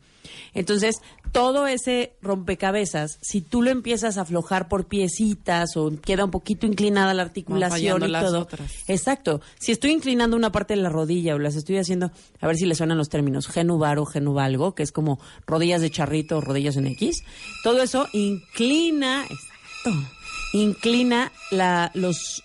entonces, 0.53 1.01
todo 1.31 1.67
ese 1.67 2.13
rompecabezas, 2.21 3.17
si 3.21 3.41
tú 3.41 3.61
lo 3.61 3.69
empiezas 3.69 4.17
a 4.17 4.21
aflojar 4.21 4.67
por 4.67 4.85
piecitas 4.85 5.77
o 5.77 5.91
queda 6.01 6.25
un 6.25 6.31
poquito 6.31 6.65
inclinada 6.65 7.13
la 7.13 7.23
articulación 7.23 8.09
y 8.09 8.11
todo. 8.11 8.47
Exacto. 8.87 9.41
Si 9.59 9.71
estoy 9.71 9.91
inclinando 9.91 10.35
una 10.35 10.51
parte 10.51 10.75
de 10.75 10.81
la 10.81 10.89
rodilla 10.89 11.35
o 11.35 11.39
las 11.39 11.55
estoy 11.55 11.77
haciendo, 11.77 12.11
a 12.39 12.47
ver 12.47 12.57
si 12.57 12.65
le 12.65 12.75
suenan 12.75 12.97
los 12.97 13.09
términos, 13.09 13.47
genubar 13.47 13.99
o 13.99 14.05
genuvalgo, 14.05 14.75
que 14.75 14.83
es 14.83 14.91
como 14.91 15.19
rodillas 15.45 15.81
de 15.81 15.91
charrito 15.91 16.37
o 16.37 16.41
rodillas 16.41 16.77
en 16.77 16.87
X, 16.87 17.23
todo 17.63 17.81
eso 17.81 18.07
inclina, 18.13 19.23
exacto, 19.23 20.11
inclina 20.53 21.31
la, 21.51 21.91
los, 21.93 22.43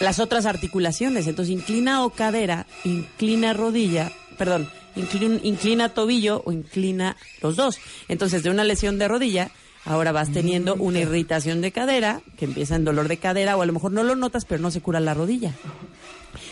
las 0.00 0.18
otras 0.18 0.46
articulaciones. 0.46 1.26
Entonces, 1.26 1.52
inclina 1.52 2.04
o 2.04 2.10
cadera, 2.10 2.66
inclina 2.84 3.52
rodilla, 3.52 4.12
perdón, 4.36 4.68
inclina, 4.96 5.38
inclina 5.42 5.88
tobillo 5.90 6.42
o 6.44 6.52
inclina 6.52 7.16
los 7.42 7.56
dos. 7.56 7.78
Entonces, 8.08 8.42
de 8.42 8.50
una 8.50 8.64
lesión 8.64 8.98
de 8.98 9.08
rodilla, 9.08 9.50
Ahora 9.86 10.10
vas 10.10 10.32
teniendo 10.32 10.74
una 10.74 10.98
irritación 10.98 11.60
de 11.60 11.70
cadera, 11.70 12.20
que 12.36 12.44
empieza 12.44 12.74
en 12.74 12.84
dolor 12.84 13.06
de 13.06 13.18
cadera, 13.18 13.56
o 13.56 13.62
a 13.62 13.66
lo 13.66 13.72
mejor 13.72 13.92
no 13.92 14.02
lo 14.02 14.16
notas, 14.16 14.44
pero 14.44 14.60
no 14.60 14.72
se 14.72 14.80
cura 14.80 14.98
la 14.98 15.14
rodilla. 15.14 15.54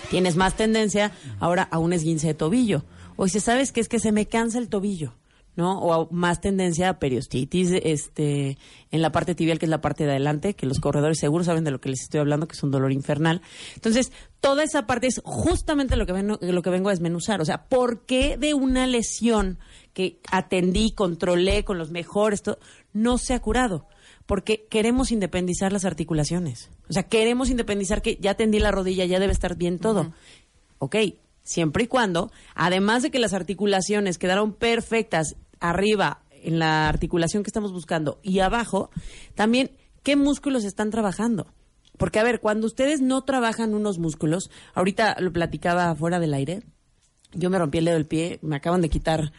Tienes 0.08 0.36
más 0.36 0.56
tendencia 0.56 1.10
ahora 1.40 1.64
a 1.64 1.78
un 1.78 1.92
esguince 1.92 2.28
de 2.28 2.34
tobillo. 2.34 2.84
O 3.16 3.26
si 3.26 3.40
sabes 3.40 3.72
que 3.72 3.80
es 3.80 3.88
que 3.88 3.98
se 3.98 4.12
me 4.12 4.26
cansa 4.26 4.58
el 4.58 4.68
tobillo. 4.68 5.14
¿No? 5.56 5.78
O 5.80 6.08
más 6.10 6.40
tendencia 6.40 6.88
a 6.88 6.98
periostitis 6.98 7.70
este, 7.70 8.58
en 8.90 9.02
la 9.02 9.12
parte 9.12 9.34
tibial, 9.34 9.58
que 9.58 9.66
es 9.66 9.70
la 9.70 9.80
parte 9.80 10.04
de 10.04 10.10
adelante, 10.10 10.54
que 10.54 10.66
los 10.66 10.80
corredores 10.80 11.18
seguros 11.18 11.46
saben 11.46 11.64
de 11.64 11.70
lo 11.70 11.80
que 11.80 11.88
les 11.88 12.02
estoy 12.02 12.20
hablando, 12.20 12.48
que 12.48 12.54
es 12.54 12.62
un 12.62 12.70
dolor 12.70 12.92
infernal. 12.92 13.42
Entonces, 13.74 14.12
toda 14.40 14.64
esa 14.64 14.86
parte 14.86 15.06
es 15.06 15.20
justamente 15.24 15.96
lo 15.96 16.06
que, 16.06 16.12
vengo, 16.12 16.38
lo 16.40 16.62
que 16.62 16.70
vengo 16.70 16.88
a 16.88 16.92
desmenuzar. 16.92 17.40
O 17.40 17.44
sea, 17.44 17.64
¿por 17.64 18.04
qué 18.04 18.36
de 18.36 18.54
una 18.54 18.86
lesión 18.86 19.58
que 19.92 20.18
atendí, 20.30 20.92
controlé 20.92 21.64
con 21.64 21.78
los 21.78 21.90
mejores, 21.90 22.42
no 22.92 23.18
se 23.18 23.34
ha 23.34 23.40
curado? 23.40 23.86
Porque 24.26 24.66
queremos 24.70 25.12
independizar 25.12 25.72
las 25.72 25.84
articulaciones. 25.84 26.70
O 26.88 26.92
sea, 26.92 27.04
queremos 27.04 27.50
independizar 27.50 28.02
que 28.02 28.16
ya 28.16 28.32
atendí 28.32 28.58
la 28.58 28.70
rodilla, 28.70 29.04
ya 29.04 29.20
debe 29.20 29.32
estar 29.32 29.56
bien 29.56 29.78
todo. 29.78 30.14
Ok, 30.78 30.96
siempre 31.44 31.84
y 31.84 31.86
cuando, 31.86 32.32
además 32.54 33.02
de 33.02 33.10
que 33.10 33.18
las 33.18 33.34
articulaciones 33.34 34.18
quedaron 34.18 34.54
perfectas 34.54 35.36
arriba 35.68 36.22
en 36.30 36.58
la 36.58 36.88
articulación 36.88 37.42
que 37.42 37.48
estamos 37.48 37.72
buscando 37.72 38.18
y 38.22 38.40
abajo, 38.40 38.90
también 39.34 39.70
qué 40.02 40.16
músculos 40.16 40.64
están 40.64 40.90
trabajando. 40.90 41.46
Porque, 41.96 42.18
a 42.18 42.24
ver, 42.24 42.40
cuando 42.40 42.66
ustedes 42.66 43.00
no 43.00 43.22
trabajan 43.22 43.74
unos 43.74 43.98
músculos, 43.98 44.50
ahorita 44.74 45.16
lo 45.20 45.32
platicaba 45.32 45.94
fuera 45.94 46.18
del 46.18 46.34
aire, 46.34 46.62
yo 47.32 47.50
me 47.50 47.58
rompí 47.58 47.78
el 47.78 47.84
dedo 47.84 47.94
del 47.94 48.06
pie, 48.06 48.38
me 48.42 48.56
acaban 48.56 48.80
de 48.80 48.88
quitar 48.88 49.32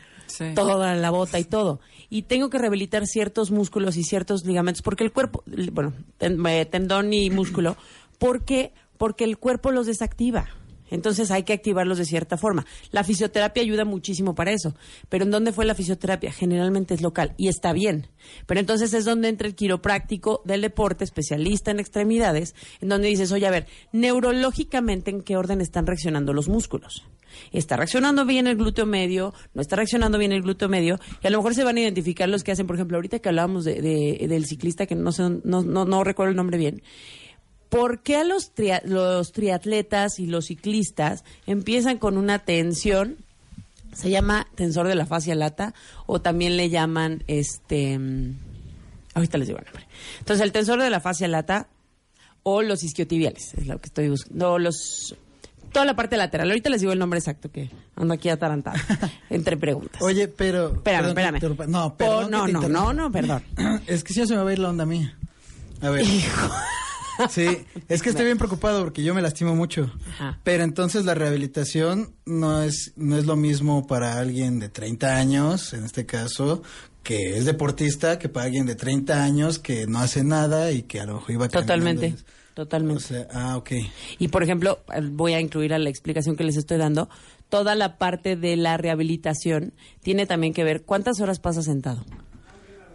toda 0.53 0.95
la 0.95 1.09
bota 1.11 1.39
y 1.39 1.43
todo. 1.43 1.79
Y 2.09 2.23
tengo 2.23 2.49
que 2.49 2.57
rehabilitar 2.57 3.05
ciertos 3.07 3.51
músculos 3.51 3.97
y 3.97 4.03
ciertos 4.03 4.45
ligamentos, 4.45 4.81
porque 4.81 5.03
el 5.03 5.11
cuerpo, 5.11 5.43
bueno, 5.71 5.93
eh, 6.19 6.65
tendón 6.65 7.13
y 7.13 7.29
músculo, 7.29 7.77
¿por 8.17 8.45
qué? 8.45 8.73
Porque 8.97 9.23
el 9.23 9.37
cuerpo 9.37 9.71
los 9.71 9.85
desactiva. 9.85 10.47
Entonces 10.89 11.31
hay 11.31 11.43
que 11.43 11.53
activarlos 11.53 11.97
de 11.97 12.05
cierta 12.05 12.37
forma. 12.37 12.65
La 12.91 13.03
fisioterapia 13.03 13.63
ayuda 13.63 13.85
muchísimo 13.85 14.35
para 14.35 14.51
eso. 14.51 14.75
Pero 15.09 15.25
¿en 15.25 15.31
dónde 15.31 15.51
fue 15.51 15.65
la 15.65 15.75
fisioterapia? 15.75 16.31
Generalmente 16.31 16.93
es 16.93 17.01
local 17.01 17.33
y 17.37 17.47
está 17.47 17.73
bien. 17.73 18.07
Pero 18.45 18.59
entonces 18.59 18.93
es 18.93 19.05
donde 19.05 19.29
entra 19.29 19.47
el 19.47 19.55
quiropráctico 19.55 20.41
del 20.45 20.61
deporte, 20.61 21.03
especialista 21.03 21.71
en 21.71 21.79
extremidades, 21.79 22.55
en 22.81 22.89
donde 22.89 23.07
dices, 23.07 23.31
oye, 23.31 23.47
a 23.47 23.51
ver, 23.51 23.67
neurológicamente 23.91 25.11
en 25.11 25.21
qué 25.21 25.37
orden 25.37 25.61
están 25.61 25.85
reaccionando 25.87 26.33
los 26.33 26.47
músculos. 26.47 27.03
¿Está 27.51 27.75
reaccionando 27.75 28.25
bien 28.25 28.47
el 28.47 28.55
glúteo 28.55 28.85
medio? 28.85 29.33
¿No 29.53 29.61
está 29.61 29.75
reaccionando 29.75 30.17
bien 30.17 30.31
el 30.31 30.41
glúteo 30.41 30.69
medio? 30.69 30.99
Y 31.21 31.27
a 31.27 31.29
lo 31.29 31.37
mejor 31.39 31.53
se 31.55 31.63
van 31.63 31.77
a 31.77 31.81
identificar 31.81 32.29
los 32.29 32.43
que 32.43 32.51
hacen, 32.51 32.67
por 32.67 32.75
ejemplo, 32.75 32.97
ahorita 32.97 33.19
que 33.19 33.29
hablábamos 33.29 33.65
de, 33.65 33.81
del 33.81 34.45
ciclista, 34.45 34.85
que 34.85 34.95
no, 34.95 35.11
sé, 35.11 35.23
no, 35.43 35.61
no, 35.61 35.85
no 35.85 36.03
recuerdo 36.03 36.31
el 36.31 36.37
nombre 36.37 36.57
bien, 36.57 36.81
¿por 37.69 38.01
qué 38.01 38.17
a 38.17 38.23
los, 38.23 38.51
los 38.83 39.31
triatletas 39.31 40.19
y 40.19 40.27
los 40.27 40.45
ciclistas 40.45 41.23
empiezan 41.45 41.97
con 41.97 42.17
una 42.17 42.39
tensión? 42.39 43.17
Se 43.93 44.09
llama 44.09 44.47
tensor 44.55 44.87
de 44.87 44.95
la 44.95 45.05
fascia 45.05 45.35
lata 45.35 45.73
o 46.05 46.19
también 46.19 46.57
le 46.57 46.69
llaman 46.69 47.23
este 47.27 47.97
mm, 47.97 48.35
ahorita 49.15 49.37
les 49.37 49.47
digo 49.47 49.59
el 49.59 49.65
nombre. 49.65 49.87
Entonces, 50.19 50.45
el 50.45 50.51
tensor 50.51 50.81
de 50.81 50.89
la 50.89 50.99
fascia 50.99 51.27
lata 51.27 51.67
o 52.43 52.61
los 52.61 52.83
isquiotibiales, 52.83 53.55
es 53.55 53.65
lo 53.65 53.79
que 53.79 53.87
estoy 53.87 54.09
buscando. 54.09 54.59
los 54.59 55.15
toda 55.71 55.85
la 55.85 55.95
parte 55.95 56.15
lateral. 56.15 56.49
Ahorita 56.49 56.69
les 56.69 56.81
digo 56.81 56.93
el 56.93 56.99
nombre 56.99 57.19
exacto 57.19 57.51
que 57.51 57.69
ando 57.95 58.13
aquí 58.13 58.29
atarantado 58.29 58.77
entre 59.29 59.57
preguntas. 59.57 60.01
Oye, 60.01 60.27
pero 60.27 60.73
espérame, 60.73 61.07
espérame. 61.07 61.39
No, 61.67 61.95
perdón 61.95 62.31
no, 62.31 62.47
no, 62.47 62.69
no, 62.69 62.93
no, 62.93 63.11
perdón. 63.11 63.43
Es 63.87 64.03
que 64.03 64.13
si 64.13 64.19
ya 64.19 64.27
se 64.27 64.35
me 64.35 64.43
va 64.43 64.49
a 64.49 64.53
ir 64.53 64.59
la 64.59 64.69
onda 64.69 64.85
mía. 64.85 65.17
A 65.81 65.89
ver. 65.89 66.05
Hijo. 66.05 66.51
Sí, 67.29 67.65
es 67.87 68.01
que 68.01 68.09
estoy 68.09 68.25
bien 68.25 68.37
preocupado 68.37 68.83
porque 68.83 69.03
yo 69.03 69.13
me 69.13 69.21
lastimo 69.21 69.55
mucho. 69.55 69.91
Pero 70.43 70.63
entonces 70.63 71.05
la 71.05 71.13
rehabilitación 71.13 72.13
no 72.25 72.61
es, 72.61 72.93
no 72.95 73.17
es 73.17 73.25
lo 73.25 73.35
mismo 73.35 73.87
para 73.87 74.19
alguien 74.19 74.59
de 74.59 74.69
30 74.69 75.15
años, 75.15 75.73
en 75.73 75.85
este 75.85 76.05
caso, 76.05 76.61
que 77.03 77.37
es 77.37 77.45
deportista, 77.45 78.19
que 78.19 78.29
para 78.29 78.47
alguien 78.47 78.65
de 78.65 78.75
30 78.75 79.23
años 79.23 79.59
que 79.59 79.87
no 79.87 79.99
hace 79.99 80.23
nada 80.23 80.71
y 80.71 80.83
que 80.83 80.99
a 80.99 81.05
lo 81.05 81.15
mejor 81.15 81.31
iba 81.31 81.47
Totalmente. 81.47 82.15
Totalmente. 82.55 83.27
ah, 83.33 83.57
ok. 83.57 83.71
Y 84.17 84.29
por 84.29 84.41
ejemplo, 84.41 84.79
voy 85.11 85.33
a 85.33 85.41
incluir 85.41 85.73
a 85.73 85.77
la 85.77 85.89
explicación 85.89 86.37
que 86.37 86.45
les 86.45 86.55
estoy 86.55 86.77
dando, 86.77 87.09
toda 87.49 87.75
la 87.75 87.97
parte 87.97 88.37
de 88.37 88.55
la 88.55 88.77
rehabilitación 88.77 89.73
tiene 90.01 90.25
también 90.25 90.53
que 90.53 90.63
ver 90.63 90.83
cuántas 90.83 91.19
horas 91.19 91.39
pasas 91.39 91.65
sentado. 91.65 92.05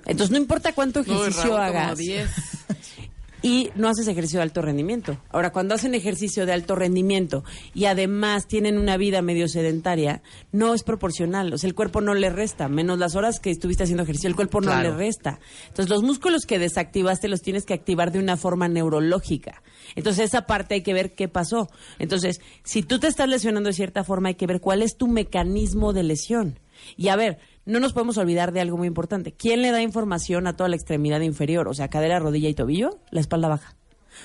Entonces 0.06 0.30
no 0.30 0.38
importa 0.38 0.72
cuánto 0.72 1.00
ejercicio 1.00 1.56
hagas. 1.56 1.98
y 3.42 3.70
no 3.74 3.88
haces 3.88 4.08
ejercicio 4.08 4.38
de 4.38 4.44
alto 4.44 4.62
rendimiento. 4.62 5.18
Ahora, 5.30 5.50
cuando 5.50 5.74
hacen 5.74 5.94
ejercicio 5.94 6.46
de 6.46 6.52
alto 6.52 6.74
rendimiento 6.74 7.44
y 7.74 7.86
además 7.86 8.46
tienen 8.46 8.78
una 8.78 8.96
vida 8.96 9.22
medio 9.22 9.48
sedentaria, 9.48 10.22
no 10.52 10.74
es 10.74 10.82
proporcional. 10.82 11.52
O 11.52 11.58
sea, 11.58 11.68
el 11.68 11.74
cuerpo 11.74 12.00
no 12.00 12.14
le 12.14 12.30
resta, 12.30 12.68
menos 12.68 12.98
las 12.98 13.16
horas 13.16 13.40
que 13.40 13.50
estuviste 13.50 13.84
haciendo 13.84 14.02
ejercicio, 14.02 14.28
el 14.28 14.36
cuerpo 14.36 14.60
no 14.60 14.80
le 14.82 14.90
resta. 14.90 15.40
Entonces, 15.68 15.90
los 15.90 16.02
músculos 16.02 16.46
que 16.46 16.58
desactivaste 16.58 17.28
los 17.28 17.42
tienes 17.42 17.64
que 17.64 17.74
activar 17.74 18.12
de 18.12 18.18
una 18.18 18.36
forma 18.36 18.68
neurológica. 18.68 19.62
Entonces, 19.96 20.26
esa 20.26 20.42
parte 20.42 20.74
hay 20.74 20.82
que 20.82 20.94
ver 20.94 21.14
qué 21.14 21.28
pasó. 21.28 21.68
Entonces, 21.98 22.40
si 22.64 22.82
tú 22.82 22.98
te 22.98 23.06
estás 23.06 23.28
lesionando 23.28 23.68
de 23.68 23.74
cierta 23.74 24.04
forma, 24.04 24.28
hay 24.28 24.34
que 24.34 24.46
ver 24.46 24.60
cuál 24.60 24.82
es 24.82 24.96
tu 24.96 25.08
mecanismo 25.08 25.92
de 25.92 26.02
lesión. 26.02 26.60
Y 26.96 27.08
a 27.08 27.16
ver, 27.16 27.38
no 27.70 27.80
nos 27.80 27.92
podemos 27.92 28.18
olvidar 28.18 28.52
de 28.52 28.60
algo 28.60 28.76
muy 28.76 28.88
importante. 28.88 29.32
¿Quién 29.32 29.62
le 29.62 29.70
da 29.70 29.80
información 29.80 30.46
a 30.46 30.56
toda 30.56 30.68
la 30.68 30.76
extremidad 30.76 31.20
inferior? 31.20 31.68
O 31.68 31.74
sea, 31.74 31.88
cadera, 31.88 32.18
rodilla 32.18 32.48
y 32.48 32.54
tobillo, 32.54 33.00
la 33.10 33.20
espalda 33.20 33.48
baja. 33.48 33.79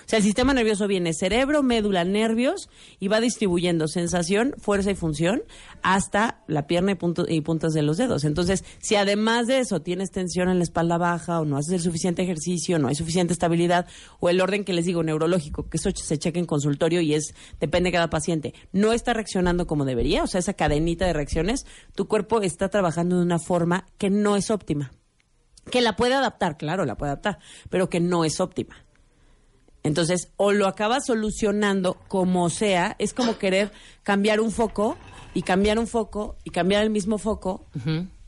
O 0.06 0.10
sea, 0.10 0.18
el 0.18 0.24
sistema 0.24 0.54
nervioso 0.54 0.88
viene 0.88 1.14
cerebro, 1.14 1.64
médula, 1.64 2.04
nervios 2.04 2.70
y 3.00 3.08
va 3.08 3.20
distribuyendo 3.20 3.88
sensación, 3.88 4.54
fuerza 4.58 4.92
y 4.92 4.96
función 4.96 5.44
hasta 5.82 6.44
la 6.48 6.68
pierna 6.68 6.98
y, 7.28 7.42
puntas 7.42 7.74
de 7.74 7.82
los 7.82 7.98
dedos. 7.98 8.24
Entonces, 8.24 8.64
si 8.80 8.96
además 8.96 9.48
de 9.48 9.60
eso 9.60 9.82
tienes 9.82 10.12
tensión 10.12 10.50
en 10.50 10.58
la 10.58 10.64
espalda 10.64 10.98
baja 10.98 11.40
o 11.40 11.46
no 11.46 11.58
haces 11.58 11.74
el 11.74 11.82
suficiente 11.82 12.24
ejercicio, 12.24 12.80
no 12.80 12.88
hay 12.88 12.96
suficiente 12.96 13.34
estabilidad 13.34 13.88
o 14.20 14.30
el 14.30 14.42
orden 14.42 14.64
que 14.64 14.74
les 14.74 14.86
digo 14.86 15.04
neurológico, 15.04 15.70
que 15.70 15.78
eso 15.78 15.90
se 15.94 16.18
checa 16.18 16.40
en 16.40 16.46
consultorio 16.46 17.02
y 17.02 17.14
es 17.14 17.34
depende 17.60 17.90
de 17.90 17.94
cada 17.94 18.10
paciente, 18.10 18.54
no 18.72 18.94
está 18.94 19.14
reaccionando 19.14 19.68
como 19.68 19.86
debería, 19.86 20.24
o 20.24 20.28
sea, 20.28 20.40
esa 20.40 20.54
cadenita 20.54 21.06
de 21.06 21.14
reacciones, 21.14 21.66
tu 21.94 22.08
cuerpo 22.08 22.42
está 22.42 22.70
trabajando 22.70 23.18
de 23.18 23.24
una 23.24 23.40
forma 23.40 23.86
que 23.98 24.10
no 24.10 24.36
es 24.36 24.52
óptima. 24.52 24.92
Que 25.72 25.82
la 25.82 25.96
puede 25.96 26.14
adaptar, 26.14 26.58
claro, 26.58 26.86
la 26.86 26.96
puede 26.96 27.12
adaptar, 27.12 27.40
pero 27.70 27.90
que 27.90 28.00
no 28.00 28.24
es 28.24 28.40
óptima. 28.40 28.85
Entonces, 29.86 30.30
o 30.36 30.52
lo 30.52 30.66
acabas 30.66 31.06
solucionando 31.06 31.96
como 32.08 32.50
sea, 32.50 32.96
es 32.98 33.14
como 33.14 33.38
querer 33.38 33.72
cambiar 34.02 34.42
un 34.42 34.52
foco 34.52 34.98
y 35.36 35.44
cambiar 35.44 35.78
un 35.78 35.86
foco 35.86 36.38
y 36.44 36.50
cambiar 36.50 36.84
el 36.84 36.90
mismo 36.90 37.20
foco 37.20 37.64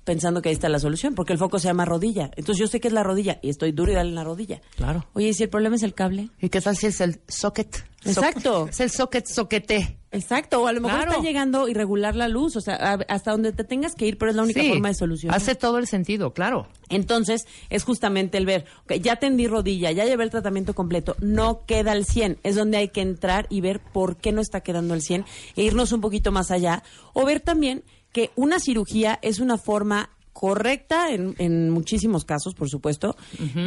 pensando 0.08 0.42
que 0.42 0.48
ahí 0.48 0.56
está 0.56 0.70
la 0.70 0.80
solución, 0.80 1.16
porque 1.16 1.34
el 1.34 1.38
foco 1.38 1.60
se 1.60 1.68
llama 1.68 1.84
rodilla. 1.84 2.32
Entonces 2.38 2.62
yo 2.62 2.68
sé 2.68 2.80
que 2.80 2.88
es 2.88 2.94
la 2.94 3.04
rodilla 3.04 3.40
y 3.42 3.50
estoy 3.50 3.74
duro 3.74 3.92
y 3.92 3.96
dale 3.96 4.08
en 4.08 4.16
la 4.16 4.24
rodilla. 4.24 4.62
Claro. 4.78 5.06
Oye, 5.12 5.28
¿y 5.28 5.34
si 5.34 5.44
el 5.44 5.50
problema 5.50 5.76
es 5.76 5.84
el 5.84 5.94
cable? 5.94 6.30
¿Y 6.40 6.48
qué 6.48 6.62
tal 6.62 6.78
si 6.78 6.88
es 6.88 7.02
el 7.02 7.20
socket? 7.28 7.84
Exacto. 8.06 8.68
es 8.70 8.80
el 8.80 8.90
socket 8.90 9.26
soquete. 9.28 9.98
Exacto, 10.10 10.62
o 10.62 10.68
a 10.68 10.72
lo 10.72 10.80
mejor 10.80 11.02
está 11.02 11.20
llegando 11.20 11.68
irregular 11.68 12.16
la 12.16 12.30
luz, 12.30 12.56
o 12.56 12.62
sea, 12.62 12.98
hasta 13.10 13.32
donde 13.32 13.52
te 13.52 13.66
tengas 13.66 13.94
que 13.94 14.08
ir, 14.08 14.18
pero 14.18 14.32
es 14.32 14.38
la 14.38 14.44
única 14.44 14.64
forma 14.64 14.88
de 14.88 14.94
solución. 14.94 15.34
Hace 15.34 15.54
todo 15.54 15.78
el 15.78 15.88
sentido, 15.88 16.34
claro. 16.34 16.68
Entonces, 16.88 17.46
es 17.70 17.84
justamente 17.84 18.38
el 18.38 18.46
ver, 18.46 18.64
okay, 18.86 19.02
ya 19.02 19.18
tendí 19.18 19.48
rodilla, 19.48 19.92
ya 19.92 20.06
llevé 20.06 20.24
el 20.24 20.30
tratamiento 20.30 20.74
completo, 20.74 21.18
no 21.20 21.66
queda 21.66 21.92
el 21.92 22.06
100, 22.06 22.40
es 22.44 22.56
donde 22.56 22.78
hay 22.78 22.88
que 22.88 23.02
entrar 23.02 23.48
y 23.50 23.60
ver 23.60 23.82
por 23.82 24.16
qué 24.16 24.32
no 24.32 24.40
está 24.40 24.62
quedando 24.62 24.94
el 24.94 25.02
100 25.02 25.26
e 25.58 25.64
irnos 25.64 25.92
un 25.92 26.00
poquito 26.00 26.32
más 26.32 26.52
allá, 26.52 26.84
o 27.12 27.26
ver 27.26 27.42
también 27.42 27.84
que 28.12 28.32
una 28.36 28.60
cirugía 28.60 29.20
es 29.22 29.40
una 29.40 29.58
forma 29.58 30.10
correcta 30.34 31.12
en, 31.12 31.36
en 31.40 31.70
muchísimos 31.70 32.24
casos, 32.24 32.54
por 32.54 32.70
supuesto, 32.70 33.16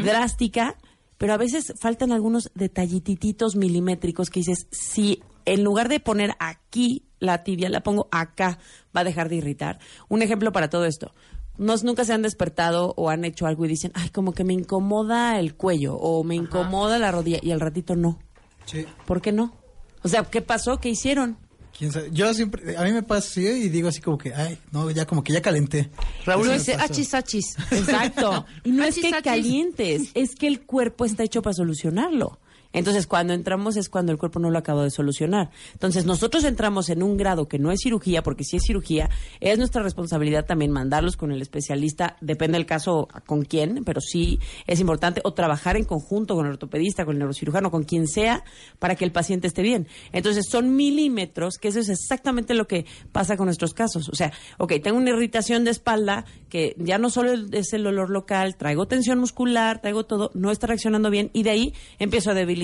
drástica, 0.05 0.77
pero 1.19 1.35
a 1.35 1.37
veces 1.37 1.75
faltan 1.81 2.13
algunos 2.13 2.51
detallititos 2.55 3.57
milimétricos 3.57 4.31
que 4.31 4.41
dices, 4.41 4.69
si 4.71 5.23
en 5.45 5.65
lugar 5.65 5.89
de 5.89 6.01
poner 6.01 6.31
aquí 6.39 7.05
la 7.19 7.43
tibia, 7.43 7.69
la 7.69 7.83
pongo 7.83 8.09
acá, 8.11 8.59
va 8.97 9.03
a 9.03 9.05
dejar 9.05 9.29
de 9.29 9.37
irritar. 9.37 9.79
Un 10.09 10.23
ejemplo 10.23 10.53
para 10.53 10.71
todo 10.71 10.85
esto. 10.85 11.13
Nos, 11.59 11.85
nunca 11.85 12.05
se 12.05 12.15
han 12.15 12.23
despertado 12.23 12.95
o 12.97 13.11
han 13.11 13.25
hecho 13.25 13.47
algo 13.47 13.65
y 13.65 13.69
dicen, 13.69 13.93
ay, 13.95 14.09
como 14.09 14.33
que 14.33 14.45
me 14.45 14.55
incomoda 14.55 15.39
el 15.39 15.57
cuello 15.57 15.97
o 15.97 16.25
me 16.25 16.37
incomoda 16.37 16.99
la 16.99 17.13
rodilla 17.13 17.39
y 17.43 17.51
al 17.51 17.61
ratito 17.61 17.97
no. 17.97 18.19
Sí. 18.65 18.87
¿Por 19.07 19.21
qué 19.21 19.33
no? 19.33 19.53
O 20.03 20.09
sea, 20.09 20.25
¿qué 20.25 20.41
pasó? 20.41 20.79
¿Qué 20.79 20.89
hicieron? 20.89 21.37
Yo 22.13 22.35
siempre, 22.35 22.77
a 22.77 22.85
mí 22.85 22.93
me 22.93 23.03
pasa 23.03 23.27
así 23.29 23.47
y 23.47 23.69
digo 23.69 23.89
así 23.89 24.01
como 24.01 24.19
que, 24.19 24.35
ay, 24.35 24.59
no, 24.71 24.91
ya 24.91 25.07
como 25.07 25.23
que 25.23 25.33
ya 25.33 25.41
calenté. 25.41 25.91
Raúl 26.27 26.51
dice, 26.51 26.75
achis, 26.75 27.15
achis. 27.15 27.57
Exacto. 27.71 28.47
Y 28.65 28.73
no 28.73 28.85
es 28.85 28.97
que 28.97 29.11
calientes, 29.23 30.11
es 30.15 30.35
que 30.35 30.47
el 30.47 30.61
cuerpo 30.61 31.05
está 31.05 31.25
hecho 31.25 31.41
para 31.43 31.55
solucionarlo. 31.55 32.39
Entonces, 32.73 33.07
cuando 33.07 33.35
entramos 33.35 33.77
es 33.77 33.89
cuando 33.89 34.13
el 34.13 34.19
cuerpo 34.19 34.39
no 34.39 34.51
lo 34.51 34.59
acaba 34.59 34.85
de 34.85 34.91
solucionar. 34.91 35.51
Entonces, 35.73 36.05
nosotros 36.05 36.45
entramos 36.45 36.89
en 36.89 37.03
un 37.03 37.17
grado 37.17 37.49
que 37.49 37.59
no 37.59 37.73
es 37.73 37.81
cirugía, 37.83 38.23
porque 38.23 38.45
si 38.45 38.57
es 38.57 38.63
cirugía, 38.65 39.11
es 39.41 39.59
nuestra 39.59 39.83
responsabilidad 39.83 40.47
también 40.47 40.71
mandarlos 40.71 41.17
con 41.17 41.33
el 41.33 41.43
especialista, 41.43 42.17
depende 42.21 42.59
del 42.59 42.67
caso 42.67 43.09
con 43.27 43.43
quién, 43.43 43.83
pero 43.85 44.01
sí 44.01 44.39
es 44.67 44.79
importante, 44.79 45.21
o 45.25 45.35
trabajar 45.35 45.77
en 45.77 45.85
conjunto 45.85 46.37
con 46.37 46.47
el 46.47 46.53
ortopedista, 46.53 47.05
con 47.05 47.15
el 47.15 47.19
neurocirujano, 47.19 47.73
con 47.73 47.83
quien 47.83 48.07
sea, 48.07 48.45
para 48.79 48.95
que 48.95 49.05
el 49.05 49.11
paciente 49.11 49.49
esté 49.49 49.63
bien. 49.63 49.89
Entonces, 50.13 50.47
son 50.49 50.77
milímetros, 50.77 51.59
que 51.59 51.69
eso 51.69 51.81
es 51.81 51.89
exactamente 51.89 52.55
lo 52.55 52.69
que 52.69 52.87
pasa 53.11 53.37
con 53.37 53.47
nuestros 53.47 53.75
casos. 53.75 54.09
O 54.09 54.15
sea, 54.15 54.33
ok, 54.59 54.75
tengo 54.83 54.97
una 54.97 55.11
irritación 55.11 55.65
de 55.65 55.73
espalda, 55.73 56.25
que 56.49 56.77
ya 56.79 56.99
no 56.99 57.11
solo 57.11 57.33
es 57.51 57.73
el 57.73 57.83
dolor 57.83 58.11
local, 58.11 58.57
traigo 58.57 58.87
tensión 58.87 59.19
muscular, 59.19 59.81
traigo 59.81 60.05
todo, 60.05 60.31
no 60.35 60.53
está 60.53 60.69
reaccionando 60.69 61.11
bien, 61.11 61.31
y 61.33 61.43
de 61.43 61.51
ahí 61.51 61.75
empiezo 61.99 62.31
a 62.31 62.35
debilitar 62.35 62.60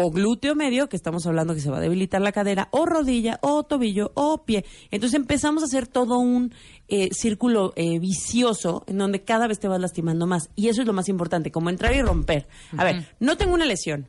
o 0.00 0.12
glúteo 0.12 0.54
medio, 0.54 0.88
que 0.88 0.94
estamos 0.94 1.26
hablando 1.26 1.54
que 1.54 1.60
se 1.60 1.70
va 1.70 1.78
a 1.78 1.80
debilitar 1.80 2.20
la 2.20 2.30
cadera, 2.30 2.68
o 2.70 2.86
rodilla, 2.86 3.40
o 3.42 3.64
tobillo, 3.64 4.12
o 4.14 4.44
pie. 4.44 4.64
Entonces 4.92 5.18
empezamos 5.18 5.64
a 5.64 5.66
hacer 5.66 5.88
todo 5.88 6.18
un 6.18 6.54
eh, 6.86 7.08
círculo 7.10 7.72
eh, 7.74 7.98
vicioso 7.98 8.84
en 8.86 8.98
donde 8.98 9.24
cada 9.24 9.48
vez 9.48 9.58
te 9.58 9.66
vas 9.66 9.80
lastimando 9.80 10.28
más. 10.28 10.50
Y 10.54 10.68
eso 10.68 10.82
es 10.82 10.86
lo 10.86 10.92
más 10.92 11.08
importante, 11.08 11.50
como 11.50 11.68
entrar 11.68 11.92
y 11.96 12.02
romper. 12.02 12.46
A 12.76 12.84
ver, 12.84 13.08
no 13.18 13.36
tengo 13.36 13.54
una 13.54 13.64
lesión, 13.64 14.06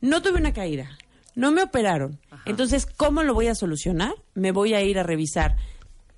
no 0.00 0.22
tuve 0.22 0.38
una 0.38 0.52
caída, 0.52 0.98
no 1.36 1.52
me 1.52 1.62
operaron. 1.62 2.18
Entonces, 2.44 2.84
¿cómo 2.84 3.22
lo 3.22 3.32
voy 3.32 3.46
a 3.46 3.54
solucionar? 3.54 4.14
Me 4.34 4.50
voy 4.50 4.74
a 4.74 4.82
ir 4.82 4.98
a 4.98 5.04
revisar 5.04 5.54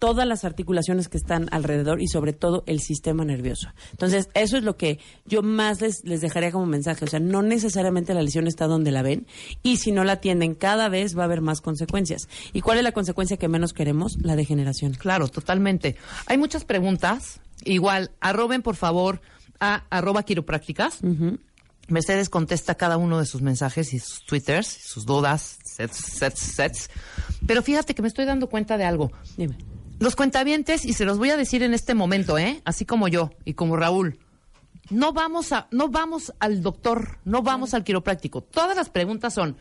todas 0.00 0.26
las 0.26 0.44
articulaciones 0.44 1.08
que 1.08 1.18
están 1.18 1.46
alrededor 1.52 2.00
y 2.00 2.08
sobre 2.08 2.32
todo 2.32 2.64
el 2.66 2.80
sistema 2.80 3.24
nervioso. 3.24 3.68
Entonces, 3.92 4.30
eso 4.34 4.56
es 4.56 4.64
lo 4.64 4.76
que 4.76 4.98
yo 5.26 5.42
más 5.42 5.80
les, 5.80 6.04
les 6.04 6.20
dejaría 6.22 6.50
como 6.50 6.66
mensaje. 6.66 7.04
O 7.04 7.08
sea, 7.08 7.20
no 7.20 7.42
necesariamente 7.42 8.14
la 8.14 8.22
lesión 8.22 8.48
está 8.48 8.66
donde 8.66 8.90
la 8.90 9.02
ven 9.02 9.26
y 9.62 9.76
si 9.76 9.92
no 9.92 10.02
la 10.02 10.14
atienden 10.14 10.54
cada 10.54 10.88
vez 10.88 11.16
va 11.16 11.22
a 11.22 11.26
haber 11.26 11.42
más 11.42 11.60
consecuencias. 11.60 12.28
¿Y 12.52 12.62
cuál 12.62 12.78
es 12.78 12.84
la 12.84 12.92
consecuencia 12.92 13.36
que 13.36 13.46
menos 13.46 13.72
queremos? 13.72 14.16
La 14.22 14.36
degeneración. 14.36 14.94
Claro, 14.94 15.28
totalmente. 15.28 15.96
Hay 16.26 16.38
muchas 16.38 16.64
preguntas. 16.64 17.40
Igual, 17.64 18.10
arroben 18.20 18.62
por 18.62 18.76
favor 18.76 19.20
a 19.60 19.84
arroba 19.90 20.22
quiroprácticas. 20.22 21.00
Mercedes 21.88 22.30
contesta 22.30 22.76
cada 22.76 22.96
uno 22.96 23.18
de 23.18 23.26
sus 23.26 23.42
mensajes 23.42 23.92
y 23.92 23.98
sus 23.98 24.24
twitters, 24.24 24.66
sus 24.66 25.04
dudas, 25.04 25.58
sets, 25.64 25.96
sets, 25.96 26.40
sets. 26.40 26.90
Pero 27.46 27.62
fíjate 27.62 27.94
que 27.94 28.00
me 28.00 28.08
estoy 28.08 28.24
dando 28.24 28.48
cuenta 28.48 28.78
de 28.78 28.84
algo. 28.84 29.12
Dime. 29.36 29.58
Los 30.00 30.16
cuentavientes, 30.16 30.84
y 30.84 30.94
se 30.94 31.04
los 31.04 31.18
voy 31.18 31.30
a 31.30 31.36
decir 31.36 31.62
en 31.62 31.74
este 31.74 31.94
momento, 31.94 32.38
¿eh? 32.38 32.60
Así 32.64 32.84
como 32.84 33.06
yo 33.06 33.30
y 33.44 33.54
como 33.54 33.76
Raúl. 33.76 34.18
No 34.90 35.12
vamos 35.12 35.52
a, 35.52 35.68
no 35.70 35.88
vamos 35.88 36.32
al 36.40 36.62
doctor, 36.62 37.18
no 37.24 37.42
vamos 37.42 37.74
al 37.74 37.84
quiropráctico. 37.84 38.40
Todas 38.40 38.76
las 38.76 38.90
preguntas 38.90 39.34
son, 39.34 39.56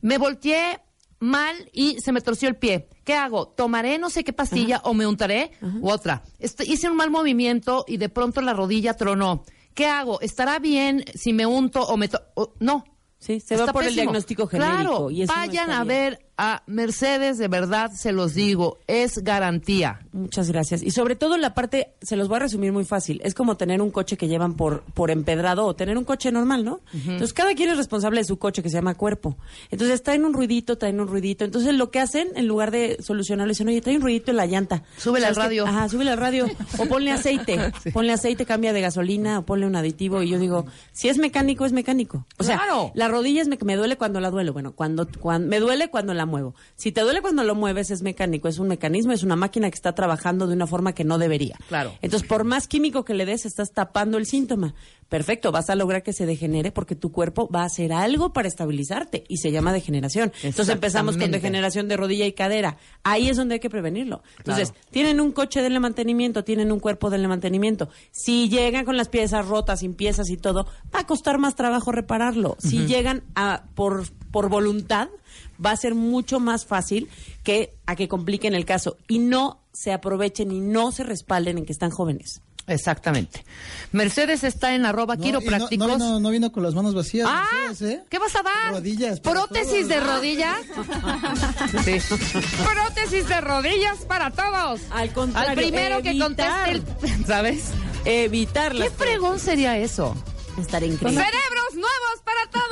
me 0.00 0.18
volteé 0.18 0.80
mal 1.18 1.68
y 1.72 2.00
se 2.00 2.12
me 2.12 2.20
torció 2.20 2.48
el 2.48 2.56
pie. 2.56 2.88
¿Qué 3.04 3.14
hago? 3.14 3.48
¿Tomaré 3.48 3.98
no 3.98 4.08
sé 4.08 4.22
qué 4.22 4.32
pastilla 4.32 4.80
o 4.84 4.94
me 4.94 5.06
untaré? 5.06 5.50
U 5.80 5.90
otra. 5.90 6.22
Este, 6.38 6.64
hice 6.64 6.88
un 6.88 6.96
mal 6.96 7.10
movimiento 7.10 7.84
y 7.88 7.96
de 7.96 8.08
pronto 8.08 8.40
la 8.40 8.54
rodilla 8.54 8.94
tronó. 8.94 9.44
¿Qué 9.74 9.86
hago? 9.86 10.20
¿Estará 10.20 10.58
bien 10.58 11.04
si 11.14 11.32
me 11.32 11.44
unto 11.44 11.82
o 11.82 11.96
me... 11.96 12.08
To 12.08 12.20
o- 12.34 12.54
no. 12.60 12.84
Sí, 13.18 13.40
se 13.40 13.54
Está 13.54 13.66
va 13.66 13.72
por 13.72 13.84
el 13.84 13.94
diagnóstico 13.94 14.46
genérico. 14.46 14.76
Claro, 14.76 15.10
y 15.10 15.22
eso 15.22 15.32
vayan 15.34 15.70
a 15.70 15.84
ver 15.84 16.25
a 16.38 16.62
Mercedes, 16.66 17.38
de 17.38 17.48
verdad, 17.48 17.90
se 17.92 18.12
los 18.12 18.34
digo, 18.34 18.78
es 18.86 19.18
garantía. 19.24 20.00
Muchas 20.12 20.50
gracias. 20.50 20.82
Y 20.82 20.90
sobre 20.90 21.16
todo 21.16 21.36
la 21.38 21.54
parte, 21.54 21.94
se 22.02 22.16
los 22.16 22.28
voy 22.28 22.36
a 22.36 22.40
resumir 22.40 22.72
muy 22.72 22.84
fácil. 22.84 23.20
Es 23.24 23.34
como 23.34 23.56
tener 23.56 23.80
un 23.80 23.90
coche 23.90 24.16
que 24.18 24.28
llevan 24.28 24.54
por, 24.54 24.82
por 24.92 25.10
empedrado 25.10 25.64
o 25.64 25.74
tener 25.74 25.96
un 25.96 26.04
coche 26.04 26.30
normal, 26.32 26.64
¿no? 26.64 26.80
Entonces 26.92 27.32
cada 27.32 27.54
quien 27.54 27.70
es 27.70 27.76
responsable 27.78 28.20
de 28.20 28.24
su 28.24 28.38
coche 28.38 28.62
que 28.62 28.68
se 28.68 28.76
llama 28.76 28.94
cuerpo. 28.94 29.36
Entonces 29.70 30.02
traen 30.02 30.24
un 30.26 30.34
ruidito, 30.34 30.76
traen 30.76 31.00
un 31.00 31.08
ruidito. 31.08 31.44
Entonces 31.44 31.74
lo 31.74 31.90
que 31.90 32.00
hacen, 32.00 32.28
en 32.34 32.46
lugar 32.46 32.70
de 32.70 32.98
solucionarlo, 33.02 33.50
dicen, 33.50 33.68
oye, 33.68 33.80
trae 33.80 33.96
un 33.96 34.02
ruidito 34.02 34.30
en 34.30 34.36
la 34.36 34.46
llanta. 34.46 34.82
Súbele 34.98 35.26
al 35.26 35.36
radio. 35.36 35.66
Ajá, 35.66 35.88
súbele 35.88 36.10
al 36.10 36.18
radio. 36.18 36.46
O 36.78 36.86
ponle 36.86 37.12
aceite. 37.12 37.56
Ponle 37.94 38.12
aceite, 38.12 38.44
cambia 38.44 38.72
de 38.74 38.80
gasolina 38.82 39.38
o 39.38 39.42
ponle 39.46 39.66
un 39.66 39.76
aditivo. 39.76 40.22
Y 40.22 40.28
yo 40.28 40.38
digo, 40.38 40.66
si 40.92 41.08
es 41.08 41.16
mecánico, 41.18 41.64
es 41.64 41.72
mecánico. 41.72 42.26
O 42.38 42.44
sea, 42.44 42.56
Claro. 42.58 42.90
la 42.94 43.08
rodilla 43.08 43.40
es 43.40 43.48
me, 43.48 43.56
me 43.64 43.76
duele 43.76 43.96
cuando 43.96 44.20
la 44.20 44.30
duelo. 44.30 44.52
Bueno, 44.52 44.72
cuando, 44.72 45.08
cuando 45.18 45.48
me 45.48 45.60
duele 45.60 45.88
cuando 45.88 46.12
la 46.12 46.25
muevo. 46.26 46.54
Si 46.74 46.92
te 46.92 47.00
duele 47.00 47.22
cuando 47.22 47.44
lo 47.44 47.54
mueves 47.54 47.90
es 47.90 48.02
mecánico, 48.02 48.48
es 48.48 48.58
un 48.58 48.68
mecanismo, 48.68 49.12
es 49.12 49.22
una 49.22 49.36
máquina 49.36 49.70
que 49.70 49.74
está 49.74 49.94
trabajando 49.94 50.46
de 50.46 50.54
una 50.54 50.66
forma 50.66 50.94
que 50.94 51.04
no 51.04 51.18
debería. 51.18 51.56
Claro. 51.68 51.94
Entonces, 52.02 52.28
por 52.28 52.44
más 52.44 52.68
químico 52.68 53.04
que 53.04 53.14
le 53.14 53.24
des, 53.24 53.46
estás 53.46 53.72
tapando 53.72 54.18
el 54.18 54.26
síntoma. 54.26 54.74
Perfecto, 55.08 55.52
vas 55.52 55.70
a 55.70 55.76
lograr 55.76 56.02
que 56.02 56.12
se 56.12 56.26
degenere 56.26 56.72
porque 56.72 56.96
tu 56.96 57.12
cuerpo 57.12 57.48
va 57.48 57.62
a 57.62 57.66
hacer 57.66 57.92
algo 57.92 58.32
para 58.32 58.48
estabilizarte 58.48 59.24
y 59.28 59.36
se 59.36 59.52
llama 59.52 59.72
degeneración. 59.72 60.32
Entonces 60.42 60.74
empezamos 60.74 61.16
con 61.16 61.30
degeneración 61.30 61.86
de 61.86 61.96
rodilla 61.96 62.26
y 62.26 62.32
cadera. 62.32 62.76
Ahí 63.04 63.28
es 63.28 63.36
donde 63.36 63.54
hay 63.54 63.60
que 63.60 63.70
prevenirlo. 63.70 64.22
Entonces, 64.38 64.72
Claro. 64.72 64.86
tienen 64.90 65.20
un 65.20 65.32
coche 65.32 65.62
de 65.62 65.76
mantenimiento, 65.78 66.42
tienen 66.42 66.72
un 66.72 66.80
cuerpo 66.80 67.10
de 67.10 67.18
mantenimiento. 67.28 67.88
Si 68.10 68.48
llegan 68.48 68.84
con 68.84 68.96
las 68.96 69.08
piezas 69.08 69.46
rotas, 69.46 69.80
sin 69.80 69.94
piezas 69.94 70.28
y 70.30 70.36
todo, 70.36 70.66
va 70.94 71.00
a 71.00 71.06
costar 71.06 71.38
más 71.38 71.54
trabajo 71.54 71.92
repararlo. 71.92 72.56
Si 72.58 72.86
llegan 72.86 73.22
a 73.34 73.64
por, 73.74 74.04
por 74.30 74.48
voluntad, 74.48 75.08
va 75.64 75.70
a 75.70 75.76
ser 75.76 75.94
mucho 75.94 76.40
más 76.40 76.66
fácil 76.66 77.08
que 77.42 77.74
a 77.86 77.96
que 77.96 78.08
compliquen 78.08 78.54
el 78.54 78.64
caso 78.64 78.96
y 79.08 79.18
no 79.18 79.60
se 79.72 79.92
aprovechen 79.92 80.50
y 80.50 80.60
no 80.60 80.90
se 80.92 81.04
respalden 81.04 81.58
en 81.58 81.66
que 81.66 81.72
están 81.72 81.90
jóvenes. 81.90 82.42
Exactamente. 82.66 83.44
Mercedes 83.92 84.42
está 84.44 84.74
en 84.74 84.86
arroba 84.86 85.16
No, 85.16 85.22
quiroprácticos. 85.22 85.86
No, 85.86 85.96
no, 85.98 86.04
vino, 86.06 86.20
no 86.20 86.30
vino 86.30 86.52
con 86.52 86.62
las 86.62 86.74
manos 86.74 86.94
vacías. 86.94 87.28
Ah, 87.30 87.46
Mercedes, 87.68 87.98
¿eh? 88.00 88.04
¿qué 88.10 88.18
vas 88.18 88.34
a 88.34 88.42
dar? 88.42 88.72
Rodillas. 88.72 89.20
¿Prótesis 89.20 89.72
todos. 89.72 89.88
de 89.88 90.00
rodillas? 90.00 90.58
sí. 91.84 91.98
Prótesis 92.64 93.28
de 93.28 93.40
rodillas 93.40 93.98
para 94.06 94.30
todos. 94.30 94.80
Al 94.90 95.12
contrario, 95.12 95.50
Al 95.50 95.56
primero 95.56 96.02
que 96.02 96.18
conteste 96.18 96.70
el... 96.70 96.82
¿Sabes? 97.26 97.70
Evitar 98.04 98.72
¿Qué 98.72 98.90
fregón 98.90 99.38
sería 99.38 99.78
eso? 99.78 100.14
estar 100.60 100.82
increíble. 100.82 101.22
¡Cerebros 101.22 101.74
nuevos 101.74 102.22
para 102.24 102.46
todos! 102.50 102.65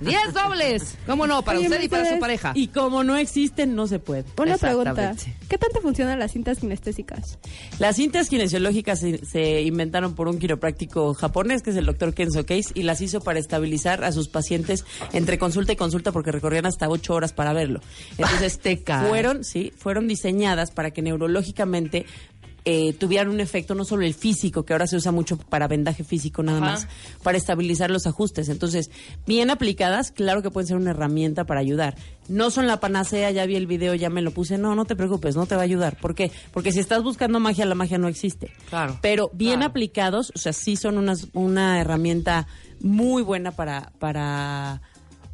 ¡Diez 0.00 0.32
dobles! 0.32 0.96
¿Cómo 1.06 1.26
no? 1.26 1.42
Para 1.42 1.58
Oye, 1.58 1.68
usted 1.68 1.82
y 1.82 1.88
para 1.88 2.08
su 2.08 2.18
pareja. 2.18 2.52
Y 2.54 2.68
como 2.68 3.04
no 3.04 3.16
existen, 3.16 3.74
no 3.74 3.86
se 3.86 3.98
puede. 3.98 4.24
Una 4.38 4.58
pregunta. 4.58 5.14
¿Qué 5.48 5.58
tanto 5.58 5.80
funcionan 5.80 6.18
las 6.18 6.32
cintas 6.32 6.58
kinestésicas? 6.58 7.38
Las 7.78 7.96
cintas 7.96 8.28
kinesiológicas 8.28 9.00
se, 9.00 9.24
se 9.24 9.62
inventaron 9.62 10.14
por 10.14 10.28
un 10.28 10.38
quiropráctico 10.38 11.14
japonés, 11.14 11.62
que 11.62 11.70
es 11.70 11.76
el 11.76 11.86
doctor 11.86 12.14
Kenzo 12.14 12.44
Case, 12.46 12.70
y 12.74 12.82
las 12.82 13.00
hizo 13.00 13.20
para 13.20 13.38
estabilizar 13.38 14.04
a 14.04 14.12
sus 14.12 14.28
pacientes 14.28 14.84
entre 15.12 15.38
consulta 15.38 15.72
y 15.72 15.76
consulta 15.76 16.12
porque 16.12 16.32
recorrían 16.32 16.66
hasta 16.66 16.88
ocho 16.88 17.14
horas 17.14 17.32
para 17.32 17.52
verlo. 17.52 17.80
Entonces, 18.18 18.54
Azteca. 18.54 19.04
fueron, 19.08 19.44
sí, 19.44 19.72
fueron 19.76 20.08
diseñadas 20.08 20.70
para 20.70 20.90
que 20.90 21.02
neurológicamente 21.02 22.06
eh, 22.64 22.92
tuvieran 22.92 23.28
un 23.28 23.40
efecto, 23.40 23.74
no 23.74 23.84
solo 23.84 24.04
el 24.04 24.14
físico, 24.14 24.64
que 24.64 24.72
ahora 24.72 24.86
se 24.86 24.96
usa 24.96 25.12
mucho 25.12 25.38
para 25.38 25.66
vendaje 25.68 26.04
físico 26.04 26.42
nada 26.42 26.58
Ajá. 26.58 26.70
más, 26.72 26.88
para 27.22 27.38
estabilizar 27.38 27.90
los 27.90 28.06
ajustes. 28.06 28.48
Entonces, 28.48 28.90
bien 29.26 29.50
aplicadas, 29.50 30.10
claro 30.10 30.42
que 30.42 30.50
pueden 30.50 30.68
ser 30.68 30.76
una 30.76 30.90
herramienta 30.90 31.44
para 31.44 31.60
ayudar. 31.60 31.96
No 32.28 32.50
son 32.50 32.66
la 32.66 32.78
panacea, 32.78 33.30
ya 33.30 33.46
vi 33.46 33.56
el 33.56 33.66
video, 33.66 33.94
ya 33.94 34.10
me 34.10 34.22
lo 34.22 34.30
puse. 34.30 34.58
No, 34.58 34.74
no 34.74 34.84
te 34.84 34.94
preocupes, 34.94 35.36
no 35.36 35.46
te 35.46 35.54
va 35.56 35.62
a 35.62 35.64
ayudar. 35.64 35.96
¿Por 35.98 36.14
qué? 36.14 36.30
Porque 36.52 36.70
si 36.72 36.78
estás 36.80 37.02
buscando 37.02 37.40
magia, 37.40 37.64
la 37.66 37.74
magia 37.74 37.98
no 37.98 38.08
existe. 38.08 38.52
Claro, 38.68 38.98
Pero 39.00 39.30
bien 39.32 39.60
claro. 39.60 39.70
aplicados, 39.70 40.32
o 40.34 40.38
sea, 40.38 40.52
sí 40.52 40.76
son 40.76 40.98
unas, 40.98 41.28
una 41.32 41.80
herramienta 41.80 42.46
muy 42.80 43.22
buena 43.22 43.50
para, 43.52 43.92
para, 43.98 44.80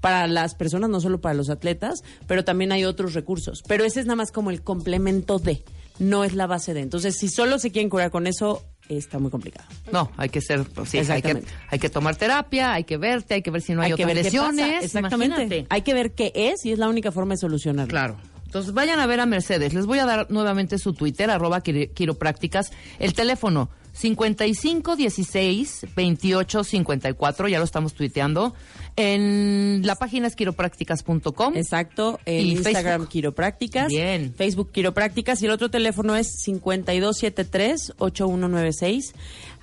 para 0.00 0.26
las 0.26 0.54
personas, 0.54 0.88
no 0.90 1.00
solo 1.00 1.20
para 1.20 1.34
los 1.34 1.50
atletas, 1.50 2.02
pero 2.26 2.44
también 2.44 2.72
hay 2.72 2.84
otros 2.84 3.14
recursos. 3.14 3.62
Pero 3.66 3.84
ese 3.84 4.00
es 4.00 4.06
nada 4.06 4.16
más 4.16 4.32
como 4.32 4.50
el 4.50 4.62
complemento 4.62 5.38
de, 5.38 5.64
no 5.98 6.24
es 6.24 6.34
la 6.34 6.46
base 6.46 6.74
de. 6.74 6.80
Entonces, 6.80 7.16
si 7.16 7.28
solo 7.28 7.58
se 7.58 7.70
quieren 7.70 7.90
curar 7.90 8.10
con 8.10 8.26
eso, 8.26 8.64
está 8.88 9.18
muy 9.18 9.30
complicado. 9.30 9.66
No, 9.92 10.10
hay 10.16 10.28
que 10.28 10.40
ser, 10.40 10.64
pues, 10.64 10.90
sí, 10.90 10.98
hay 10.98 11.22
que, 11.22 11.42
hay 11.68 11.78
que 11.78 11.90
tomar 11.90 12.16
terapia, 12.16 12.72
hay 12.72 12.84
que 12.84 12.96
verte, 12.96 13.34
hay 13.34 13.42
que 13.42 13.50
ver 13.50 13.62
si 13.62 13.74
no 13.74 13.82
hay, 13.82 13.88
que 13.88 14.04
otras 14.04 14.14
ver 14.14 14.16
qué 14.16 14.38
pasa. 14.38 14.52
lesiones. 14.52 14.84
Exactamente. 14.84 15.26
Imagínate. 15.26 15.66
Hay 15.70 15.82
que 15.82 15.94
ver 15.94 16.12
qué 16.12 16.32
es 16.34 16.64
y 16.64 16.72
es 16.72 16.78
la 16.78 16.88
única 16.88 17.12
forma 17.12 17.34
de 17.34 17.38
solucionarlo. 17.38 17.90
Claro. 17.90 18.16
Entonces 18.44 18.72
vayan 18.72 19.00
a 19.00 19.06
ver 19.06 19.20
a 19.20 19.26
Mercedes. 19.26 19.74
Les 19.74 19.86
voy 19.86 19.98
a 19.98 20.06
dar 20.06 20.30
nuevamente 20.30 20.78
su 20.78 20.94
Twitter, 20.94 21.30
arroba 21.30 21.60
quiroprácticas. 21.60 22.72
El 22.98 23.12
teléfono 23.12 23.68
5516 23.92 25.86
28 25.94 26.64
54, 26.64 27.48
ya 27.48 27.58
lo 27.58 27.64
estamos 27.64 27.94
tuiteando. 27.94 28.54
En 28.96 29.82
la 29.84 29.94
página 29.96 30.26
es 30.26 30.34
quiroprácticas.com. 30.36 31.54
Exacto, 31.56 32.18
en 32.24 32.46
Instagram 32.46 33.00
Facebook. 33.00 33.08
Quiroprácticas, 33.10 33.88
Bien. 33.88 34.32
Facebook 34.34 34.70
Quiroprácticas 34.72 35.42
y 35.42 35.46
el 35.46 35.50
otro 35.52 35.68
teléfono 35.70 36.16
es 36.16 36.28
5273-8196. 36.46 39.12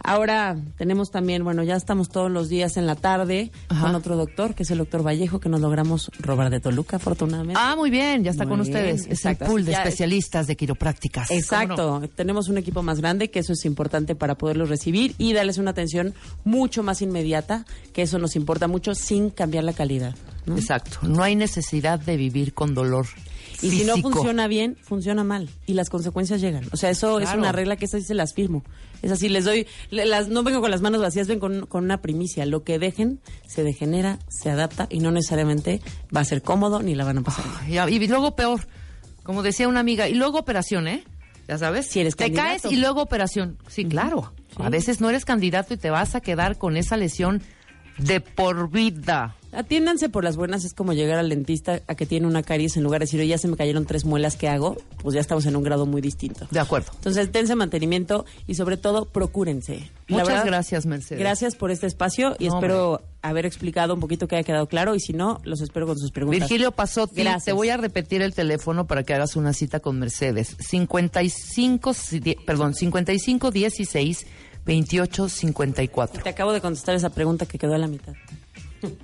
Ahora 0.06 0.58
tenemos 0.78 1.12
también, 1.12 1.46
bueno, 1.46 1.63
ya 1.63 1.78
estamos 1.78 2.10
todos 2.10 2.30
los 2.30 2.50
días 2.50 2.76
en 2.76 2.86
la 2.86 2.96
tarde 2.96 3.52
Ajá. 3.69 3.86
con 3.86 3.96
otro 3.96 4.17
doctor, 4.17 4.54
que 4.54 4.63
es 4.63 4.72
el 4.72 4.80
doctor 4.80 5.02
Vallejo, 5.06 5.39
que 5.39 5.48
nos 5.48 5.62
logramos 5.62 6.12
robar 6.19 6.50
de 6.50 6.60
Toluca, 6.60 6.98
afortunadamente. 6.98 7.58
Ah, 7.63 7.76
muy 7.78 7.89
bien, 7.89 8.22
ya 8.24 8.32
está 8.32 8.43
Muy 8.46 8.58
con 8.58 8.63
bien, 8.63 8.76
ustedes. 8.76 9.02
Es 9.02 9.06
el 9.08 9.13
exacto. 9.13 9.46
pool 9.46 9.63
de 9.63 9.72
Ya- 9.72 9.78
especialistas 9.84 10.48
de 10.48 10.58
quiroprácticas. 10.58 11.32
Exacto, 11.32 12.02
tenemos 12.15 12.50
un 12.50 12.58
equipo 12.58 12.84
más 12.84 13.00
grande, 13.00 13.30
que 13.32 13.39
eso 13.39 13.54
es 13.54 13.63
importante 13.63 14.13
para 14.15 14.36
poderlos 14.36 14.67
recibir 14.67 15.15
y 15.17 15.32
darles 15.32 15.58
una 15.58 15.72
atención 15.72 16.13
mucho 16.43 16.84
más 16.84 17.02
inmediata, 17.02 17.65
que 17.93 18.02
eso 18.02 18.19
nos 18.19 18.36
importa 18.36 18.67
mucho, 18.67 18.96
sin 18.96 19.22
cambiar 19.29 19.63
la 19.63 19.73
calidad. 19.73 20.15
¿no? 20.45 20.55
Exacto. 20.57 20.99
No 21.03 21.23
hay 21.23 21.36
necesidad 21.36 21.99
de 21.99 22.17
vivir 22.17 22.53
con 22.53 22.73
dolor. 22.73 23.07
Y 23.62 23.69
si 23.69 23.83
no 23.86 23.95
funciona 23.97 24.47
bien, 24.47 24.75
funciona 24.83 25.23
mal. 25.23 25.49
Y 25.67 25.73
las 25.73 25.89
consecuencias 25.89 26.41
llegan. 26.41 26.65
O 26.73 26.77
sea, 26.77 26.89
eso 26.89 27.21
es 27.21 27.33
una 27.33 27.53
regla 27.53 27.77
que 27.77 27.86
esas 27.86 28.01
sí 28.01 28.07
se 28.07 28.13
las 28.13 28.33
firmo. 28.33 28.63
Es 29.01 29.12
así, 29.12 29.29
les 29.29 29.45
doy, 29.45 29.67
las, 29.89 30.27
no 30.27 30.43
vengo 30.43 30.59
con 30.59 30.69
las 30.69 30.81
manos 30.81 31.01
vacías, 31.01 31.27
ven 31.27 31.39
con, 31.39 31.65
con 31.67 31.86
una 31.86 32.01
primicia. 32.01 32.45
Lo 32.45 32.63
que 32.63 32.77
dejen 32.77 33.21
se 33.47 33.63
degenera, 33.63 34.19
se 34.27 34.49
adapta 34.49 34.88
y 34.89 34.99
no 34.99 35.12
necesariamente 35.12 35.81
va 36.13 36.21
a 36.21 36.25
ser 36.25 36.41
cómodo 36.41 36.81
ni 36.81 36.93
la 36.95 37.05
van 37.05 37.19
a 37.19 37.21
pasar. 37.21 37.45
bien. 37.65 37.88
Y, 37.89 37.95
y 38.03 38.07
luego 38.07 38.36
peor, 38.36 38.67
como 39.23 39.43
decía 39.43 39.67
una 39.69 39.79
amiga, 39.79 40.09
y 40.09 40.13
luego 40.15 40.39
operación, 40.39 40.88
¿eh? 40.89 41.03
Ya 41.47 41.57
sabes, 41.57 41.88
Si 41.88 41.99
eres 42.01 42.15
te 42.17 42.25
candidato. 42.25 42.47
caes 42.63 42.65
y 42.73 42.75
luego 42.77 43.01
operación. 43.01 43.57
Sí, 43.67 43.86
claro. 43.86 44.33
A 44.57 44.69
veces 44.69 44.99
no 45.01 45.09
eres 45.09 45.23
candidato 45.25 45.73
y 45.73 45.77
te 45.77 45.89
vas 45.89 46.15
a 46.15 46.21
quedar 46.21 46.57
con 46.57 46.75
esa 46.77 46.95
lesión 46.97 47.41
de 47.97 48.21
por 48.21 48.69
vida. 48.71 49.36
Atiéndanse 49.51 50.10
por 50.10 50.23
las 50.23 50.36
buenas, 50.36 50.65
es 50.65 50.73
como 50.73 50.93
llegar 50.93 51.19
al 51.19 51.29
dentista 51.29 51.82
a 51.86 51.93
que 51.93 52.08
tiene 52.08 52.25
una 52.25 52.41
caries 52.41 52.75
en 52.75 52.82
lugar 52.82 53.01
de 53.01 53.03
decir, 53.06 53.19
"Oye, 53.19 53.29
ya 53.29 53.38
se 53.38 53.47
me 53.47 53.56
cayeron 53.56 53.86
tres 53.86 54.03
muelas, 54.03 54.36
¿qué 54.36 54.47
hago? 54.47 54.77
Pues 55.03 55.13
ya 55.13 55.21
estamos 55.21 55.45
en 55.45 55.56
un 55.56 55.62
grado 55.62 55.86
muy 55.86 56.01
distinto. 56.01 56.47
De 56.49 56.60
acuerdo. 56.60 56.91
Entonces, 56.95 57.32
dense 57.32 57.53
mantenimiento 57.56 58.25
y 58.47 58.56
sobre 58.56 58.77
todo, 58.77 59.06
procúrense. 59.06 59.91
Muchas 60.08 60.27
verdad, 60.27 60.45
gracias, 60.47 60.88
Mercedes. 60.88 61.19
Gracias 61.19 61.56
por 61.56 61.69
este 61.69 61.86
espacio 61.86 62.36
y 62.39 62.47
No, 62.47 62.56
espero 62.56 63.01
haber 63.21 63.45
explicado 63.45 63.93
un 63.93 63.99
poquito 63.99 64.27
que 64.27 64.38
haya 64.38 64.43
quedado 64.43 64.65
claro 64.67 64.95
y 64.95 64.99
si 64.99 65.13
no, 65.13 65.39
los 65.43 65.62
espero 65.62 65.86
con 65.86 65.99
sus 65.99 66.10
preguntas. 66.12 66.39
Virgilio 66.41 66.71
Pasotti, 66.71 67.21
Gracias. 67.21 67.45
te 67.45 67.53
voy 67.53 67.69
a 67.69 67.77
repetir 67.77 68.23
el 68.23 68.34
teléfono 68.34 68.88
para 68.88 69.03
que 69.03 69.13
hagas 69.13 69.36
una 69.36 69.53
cita 69.53 69.79
con 69.82 69.99
Mercedes. 69.99 70.56
55, 70.60 71.93
si- 71.93 72.19
die- 72.19 72.38
perdón, 72.45 72.73
55 72.73 73.51
16 74.65 74.65
28 74.65 75.30
54. 75.30 76.23
Te 76.23 76.30
acabo 76.30 76.54
de 76.54 76.62
contestar 76.62 76.95
esa 76.95 77.10
pregunta 77.10 77.45
que 77.45 77.58
quedó 77.58 77.76
a 77.76 77.78
la 77.78 77.88
mitad. 77.88 78.13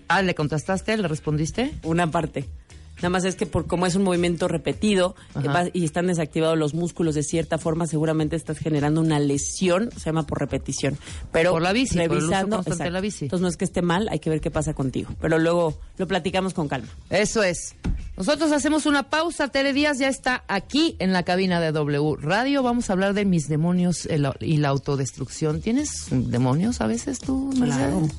Ah, 0.09 0.21
¿le 0.21 0.35
contestaste? 0.35 0.97
¿Le 0.97 1.07
respondiste? 1.07 1.73
Una 1.83 2.11
parte. 2.11 2.49
Nada 2.97 3.09
más 3.11 3.23
es 3.23 3.35
que 3.35 3.45
por 3.45 3.65
como 3.65 3.85
es 3.85 3.95
un 3.95 4.03
movimiento 4.03 4.49
repetido 4.49 5.15
Ajá. 5.33 5.67
y 5.71 5.85
están 5.85 6.07
desactivados 6.07 6.57
los 6.57 6.73
músculos 6.73 7.15
de 7.15 7.23
cierta 7.23 7.57
forma, 7.57 7.87
seguramente 7.87 8.35
estás 8.35 8.57
generando 8.57 8.99
una 8.99 9.19
lesión, 9.19 9.89
se 9.93 10.07
llama 10.07 10.23
por 10.23 10.39
repetición. 10.39 10.97
Pero 11.31 11.51
Por 11.51 11.61
la 11.61 11.71
bici, 11.71 11.93
por 11.93 12.01
el 12.03 12.11
uso 12.11 12.19
revisando, 12.27 12.61
de 12.61 12.91
la 12.91 12.99
bici. 12.99 13.25
Entonces 13.25 13.41
no 13.41 13.47
es 13.47 13.55
que 13.55 13.63
esté 13.63 13.81
mal, 13.81 14.09
hay 14.09 14.19
que 14.19 14.29
ver 14.29 14.41
qué 14.41 14.51
pasa 14.51 14.73
contigo. 14.73 15.11
Pero 15.21 15.39
luego 15.39 15.79
lo 15.97 16.07
platicamos 16.07 16.53
con 16.53 16.67
calma. 16.67 16.89
Eso 17.09 17.41
es. 17.41 17.73
Nosotros 18.19 18.51
hacemos 18.51 18.85
una 18.85 19.03
pausa. 19.09 19.47
Tere 19.47 19.71
Díaz 19.71 19.97
ya 19.97 20.09
está 20.09 20.43
aquí 20.49 20.97
en 20.99 21.13
la 21.13 21.23
cabina 21.23 21.61
de 21.61 21.71
W 21.71 22.17
Radio. 22.19 22.61
Vamos 22.61 22.89
a 22.89 22.93
hablar 22.93 23.13
de 23.13 23.23
mis 23.23 23.47
demonios 23.47 24.05
el- 24.07 24.29
y 24.41 24.57
la 24.57 24.67
autodestrucción. 24.67 25.61
¿Tienes 25.61 26.07
demonios 26.11 26.81
a 26.81 26.87
veces 26.87 27.19
tú, 27.19 27.53
Mercedes? 27.57 28.11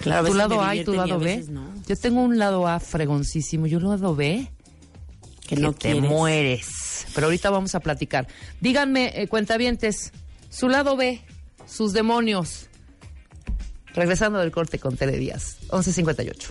Claro, 0.00 0.26
a 0.26 0.28
tu 0.30 0.34
lado 0.34 0.62
A 0.62 0.76
y 0.76 0.84
tu 0.84 0.92
lado 0.92 1.18
B. 1.18 1.42
no. 1.48 1.70
Yo 1.88 1.96
tengo 1.96 2.20
un 2.20 2.38
lado 2.38 2.68
A 2.68 2.78
fregoncísimo 2.80 3.66
y 3.66 3.74
un 3.74 3.84
lado 3.88 4.14
B 4.14 4.46
Que 5.48 5.56
no 5.56 5.72
te 5.72 5.78
quieres. 5.92 6.02
mueres. 6.02 7.06
Pero 7.14 7.28
ahorita 7.28 7.48
vamos 7.48 7.74
a 7.74 7.80
platicar. 7.80 8.28
Díganme, 8.60 9.22
eh, 9.22 9.26
cuentavientes, 9.26 10.12
su 10.50 10.68
lado 10.68 10.98
B, 10.98 11.22
sus 11.66 11.94
demonios. 11.94 12.68
Regresando 13.94 14.38
del 14.38 14.50
corte 14.50 14.78
con 14.78 14.98
Tere 14.98 15.16
Díaz, 15.16 15.56
11.58. 15.70 16.50